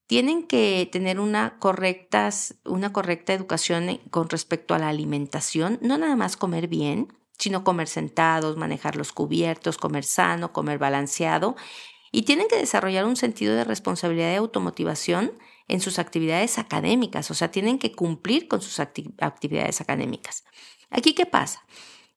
[0.07, 2.31] tienen que tener una correcta,
[2.65, 7.89] una correcta educación con respecto a la alimentación, no nada más comer bien, sino comer
[7.89, 11.57] sentados, manejar los cubiertos, comer sano, comer balanceado,
[12.13, 15.33] y tienen que desarrollar un sentido de responsabilidad y automotivación
[15.69, 20.45] en sus actividades académicas, o sea, tienen que cumplir con sus actividades académicas.
[20.91, 21.65] Aquí, ¿qué pasa?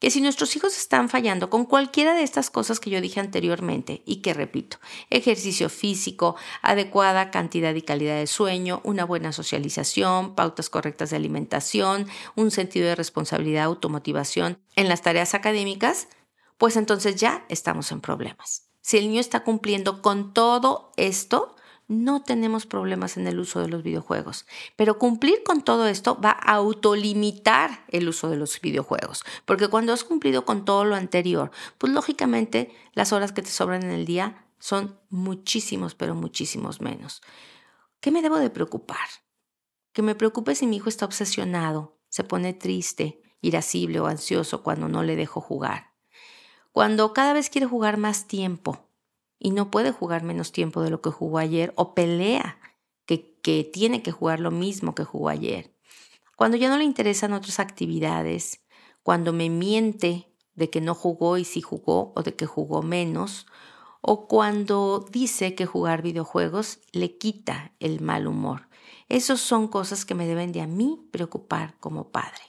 [0.03, 4.03] que si nuestros hijos están fallando con cualquiera de estas cosas que yo dije anteriormente
[4.05, 4.75] y que repito,
[5.09, 12.05] ejercicio físico, adecuada cantidad y calidad de sueño, una buena socialización, pautas correctas de alimentación,
[12.35, 16.09] un sentido de responsabilidad, automotivación en las tareas académicas,
[16.57, 18.72] pues entonces ya estamos en problemas.
[18.83, 21.55] Si el niño está cumpliendo con todo esto,
[21.87, 24.45] no tenemos problemas en el uso de los videojuegos.
[24.75, 29.23] Pero cumplir con todo esto va a autolimitar el uso de los videojuegos.
[29.45, 33.83] Porque cuando has cumplido con todo lo anterior, pues lógicamente las horas que te sobran
[33.83, 37.21] en el día son muchísimos, pero muchísimos menos.
[38.01, 39.07] ¿Qué me debo de preocupar?
[39.93, 44.89] Que me preocupe si mi hijo está obsesionado, se pone triste, irascible o ansioso cuando
[44.89, 45.92] no le dejo jugar.
[46.73, 48.89] Cuando cada vez quiere jugar más tiempo
[49.37, 52.59] y no puede jugar menos tiempo de lo que jugó ayer o pelea
[53.05, 55.75] que, tiene que jugar lo mismo que jugó ayer.
[56.35, 58.61] Cuando ya no le interesan otras actividades,
[59.03, 63.45] cuando me miente de que no jugó y sí jugó o de que jugó menos,
[64.01, 68.69] o cuando dice que jugar videojuegos le quita el mal humor.
[69.09, 72.41] Esas son cosas que me deben de a mí preocupar como padre.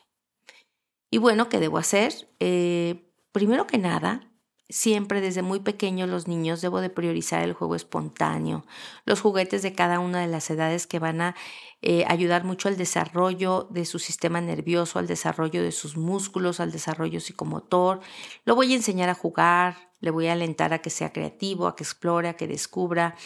[1.10, 2.30] Y bueno, ¿qué debo hacer?
[2.38, 4.22] Eh, primero que nada,
[4.70, 8.64] Siempre desde muy pequeños los niños debo de priorizar el juego espontáneo,
[9.04, 11.36] los juguetes de cada una de las edades que van a
[11.82, 16.72] eh, ayudar mucho al desarrollo de su sistema nervioso, al desarrollo de sus músculos, al
[16.72, 18.00] desarrollo psicomotor.
[18.46, 21.76] Lo voy a enseñar a jugar, le voy a alentar a que sea creativo, a
[21.76, 23.16] que explore, a que descubra.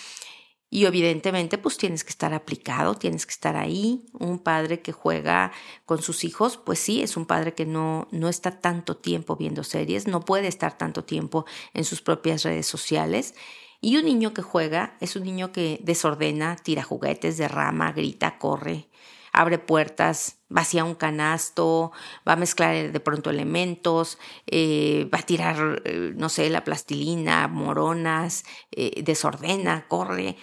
[0.71, 4.05] Y evidentemente, pues tienes que estar aplicado, tienes que estar ahí.
[4.13, 5.51] Un padre que juega
[5.87, 9.65] con sus hijos, pues sí, es un padre que no, no está tanto tiempo viendo
[9.65, 13.35] series, no puede estar tanto tiempo en sus propias redes sociales.
[13.81, 18.89] Y un niño que juega es un niño que desordena, tira juguetes, derrama, grita, corre,
[19.33, 21.93] abre puertas, vacía un canasto,
[22.27, 27.47] va a mezclar de pronto elementos, eh, va a tirar, eh, no sé, la plastilina,
[27.47, 30.37] moronas, eh, desordena, corre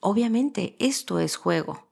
[0.00, 1.88] obviamente esto es juego.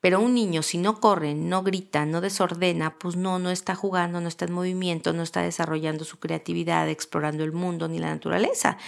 [0.00, 4.20] Pero un niño si no corre, no grita, no desordena, pues no, no está jugando,
[4.20, 8.78] no está en movimiento, no está desarrollando su creatividad, explorando el mundo ni la naturaleza.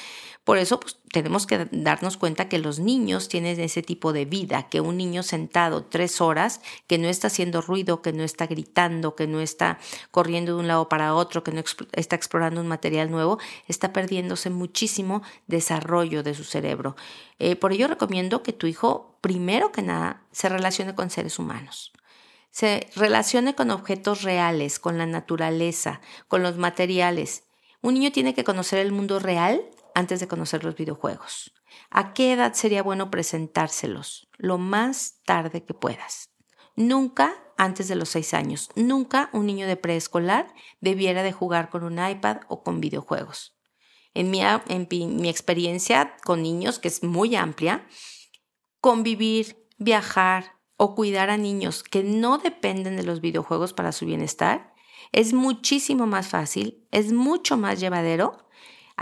[0.44, 4.68] Por eso pues, tenemos que darnos cuenta que los niños tienen ese tipo de vida,
[4.68, 9.16] que un niño sentado tres horas, que no está haciendo ruido, que no está gritando,
[9.16, 9.78] que no está
[10.10, 14.50] corriendo de un lado para otro, que no está explorando un material nuevo, está perdiéndose
[14.50, 16.96] muchísimo desarrollo de su cerebro.
[17.38, 21.92] Eh, por ello recomiendo que tu hijo, primero que nada, se relacione con seres humanos
[22.52, 27.44] se relacione con objetos reales, con la naturaleza, con los materiales.
[27.80, 29.62] Un niño tiene que conocer el mundo real
[29.94, 31.52] antes de conocer los videojuegos.
[31.90, 34.28] ¿A qué edad sería bueno presentárselos?
[34.36, 36.30] Lo más tarde que puedas.
[36.76, 38.70] Nunca antes de los seis años.
[38.74, 43.56] Nunca un niño de preescolar debiera de jugar con un iPad o con videojuegos.
[44.14, 47.86] En mi, en mi experiencia con niños, que es muy amplia,
[48.80, 54.70] convivir, viajar o cuidar a niños que no dependen de los videojuegos para su bienestar
[55.12, 58.48] es muchísimo más fácil, es mucho más llevadero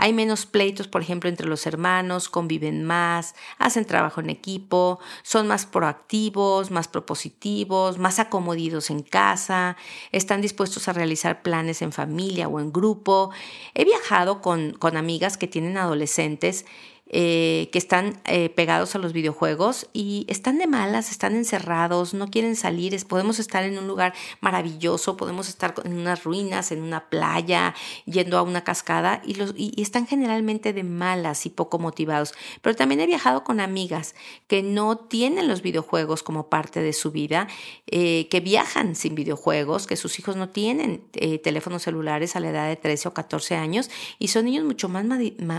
[0.01, 5.45] hay menos pleitos, por ejemplo, entre los hermanos, conviven más, hacen trabajo en equipo, son
[5.45, 9.75] más proactivos, más propositivos, más acomodidos en casa,
[10.13, 13.31] están dispuestos a realizar planes en familia o en grupo.
[13.73, 16.65] He viajado con, con amigas que tienen adolescentes
[17.11, 22.27] eh, que están eh, pegados a los videojuegos y están de malas, están encerrados, no
[22.27, 27.09] quieren salir, podemos estar en un lugar maravilloso, podemos estar en unas ruinas, en una
[27.09, 27.73] playa,
[28.05, 32.35] yendo a una cascada y, los, y, están generalmente de malas y poco motivados.
[32.61, 34.13] Pero también he viajado con amigas
[34.47, 37.47] que no tienen los videojuegos como parte de su vida,
[37.87, 41.01] eh, que viajan sin videojuegos, que sus hijos no tienen
[41.43, 43.89] teléfonos celulares a la edad de 13 o 14 años
[44.19, 45.05] y son niños mucho más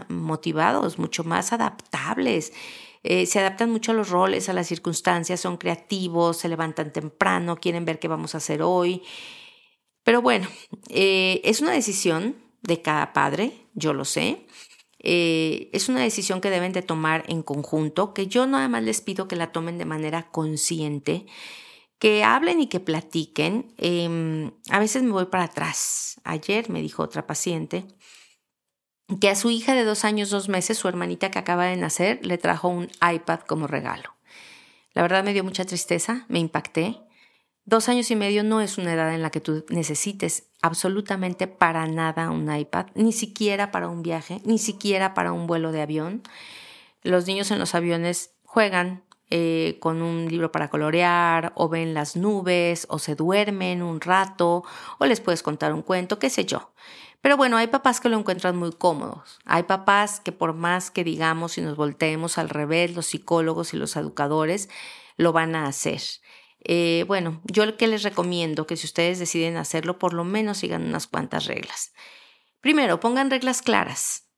[0.09, 2.53] motivados, mucho más adaptables.
[3.03, 7.57] Eh, se adaptan mucho a los roles, a las circunstancias, son creativos, se levantan temprano,
[7.57, 9.03] quieren ver qué vamos a hacer hoy.
[10.05, 10.49] Pero bueno,
[10.89, 14.47] eh, es una decisión de cada padre, yo lo sé.
[15.03, 19.01] Eh, es una decisión que deben de tomar en conjunto, que yo nada más les
[19.01, 21.25] pido que la tomen de manera consciente,
[21.99, 23.75] que hablen y que platiquen.
[23.79, 26.21] Em, a veces me voy para atrás.
[26.25, 27.87] Ayer me dijo otra paciente,
[29.19, 32.25] que a su hija de dos años, dos meses, su hermanita que acaba de nacer,
[32.25, 34.15] le trajo un iPad como regalo.
[34.93, 36.99] La verdad me dio mucha tristeza, me impacté.
[37.65, 41.87] Dos años y medio no es una edad en la que tú necesites absolutamente para
[41.87, 46.23] nada un iPad, ni siquiera para un viaje, ni siquiera para un vuelo de avión.
[47.03, 52.17] Los niños en los aviones juegan eh, con un libro para colorear, o ven las
[52.17, 54.65] nubes, o se duermen un rato,
[54.99, 56.73] o les puedes contar un cuento, qué sé yo.
[57.21, 59.39] Pero bueno, hay papás que lo encuentran muy cómodos.
[59.45, 63.77] Hay papás que por más que digamos y nos volteemos al revés, los psicólogos y
[63.77, 64.69] los educadores
[65.17, 66.01] lo van a hacer.
[66.65, 70.59] Eh, bueno, yo lo que les recomiendo que si ustedes deciden hacerlo, por lo menos
[70.59, 71.93] sigan unas cuantas reglas.
[72.61, 74.30] Primero, pongan reglas claras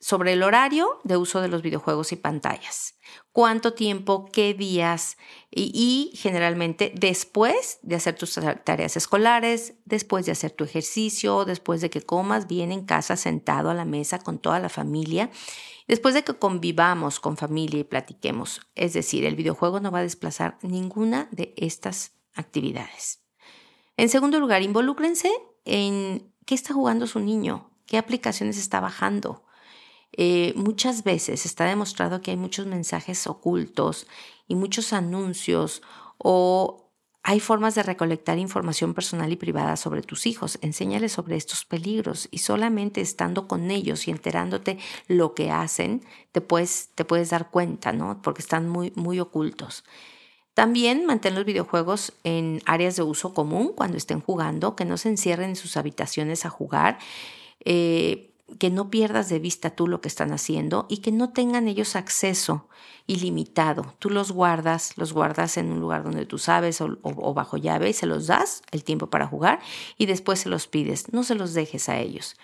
[0.00, 2.94] sobre el horario de uso de los videojuegos y pantallas.
[3.32, 5.18] Cuánto tiempo, qué días
[5.50, 11.90] y, generalmente después de hacer tus tareas escolares, después de hacer tu ejercicio, después de
[11.90, 15.30] que comas bien en casa sentado a la mesa con toda la familia,
[15.86, 18.62] después de que convivamos con familia y platiquemos.
[18.74, 23.20] Es decir, el videojuego no va a desplazar ninguna de estas actividades.
[23.98, 25.30] En segundo lugar, involúcrense
[25.66, 29.44] en qué está jugando su niño, qué aplicaciones está bajando
[30.12, 34.06] eh, muchas veces está demostrado que hay muchos mensajes ocultos
[34.48, 35.82] y muchos anuncios
[36.18, 36.90] o
[37.22, 40.58] hay formas de recolectar información personal y privada sobre tus hijos.
[40.62, 46.02] Enséñales sobre estos peligros y solamente estando con ellos y enterándote lo que hacen,
[46.32, 48.22] te puedes, te puedes dar cuenta, ¿no?
[48.22, 49.84] Porque están muy, muy ocultos.
[50.54, 55.10] También mantén los videojuegos en áreas de uso común cuando estén jugando, que no se
[55.10, 56.98] encierren en sus habitaciones a jugar.
[57.64, 61.68] Eh, que no pierdas de vista tú lo que están haciendo y que no tengan
[61.68, 62.68] ellos acceso
[63.06, 63.94] ilimitado.
[63.98, 67.92] Tú los guardas, los guardas en un lugar donde tú sabes o, bajo llave y
[67.92, 69.60] se los das el tiempo para jugar
[69.98, 71.12] y después se los pides.
[71.12, 72.36] No se los dejes a ellos.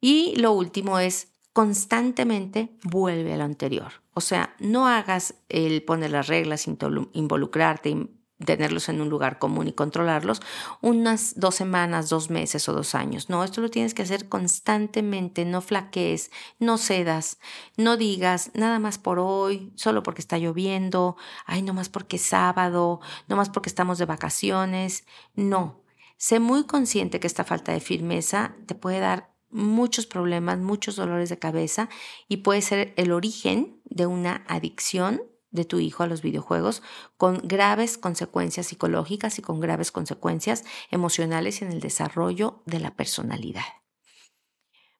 [0.00, 3.92] Y lo último es constantemente vuelve a lo anterior.
[4.14, 6.66] O sea, no hagas el poner las reglas,
[7.12, 8.08] involucrarte,
[8.44, 10.40] tenerlos en un lugar común y controlarlos
[10.80, 13.28] unas dos semanas, dos meses o dos años.
[13.28, 17.38] No, esto lo tienes que hacer constantemente, no flaquees, no cedas,
[17.76, 21.16] no digas nada más por hoy, solo porque está lloviendo,
[21.46, 25.04] ay, no más porque es sábado, no más porque estamos de vacaciones.
[25.34, 25.82] No,
[26.16, 31.28] sé muy consciente que esta falta de firmeza te puede dar muchos problemas, muchos dolores
[31.28, 31.88] de cabeza
[32.28, 35.22] y puede ser el origen de una adicción
[35.52, 36.82] de tu hijo a los videojuegos
[37.16, 43.62] con graves consecuencias psicológicas y con graves consecuencias emocionales en el desarrollo de la personalidad.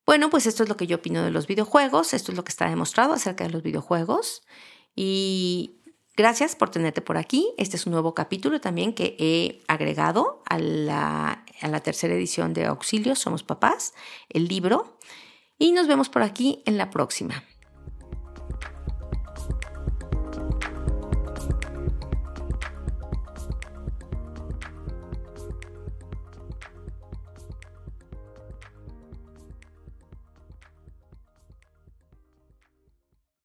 [0.07, 2.51] Bueno, pues esto es lo que yo opino de los videojuegos, esto es lo que
[2.51, 4.43] está demostrado acerca de los videojuegos
[4.95, 5.81] y
[6.17, 7.55] gracias por tenerte por aquí.
[7.57, 12.53] Este es un nuevo capítulo también que he agregado a la, a la tercera edición
[12.53, 13.95] de Auxilio, Somos Papás,
[14.29, 14.99] el libro,
[15.57, 17.45] y nos vemos por aquí en la próxima.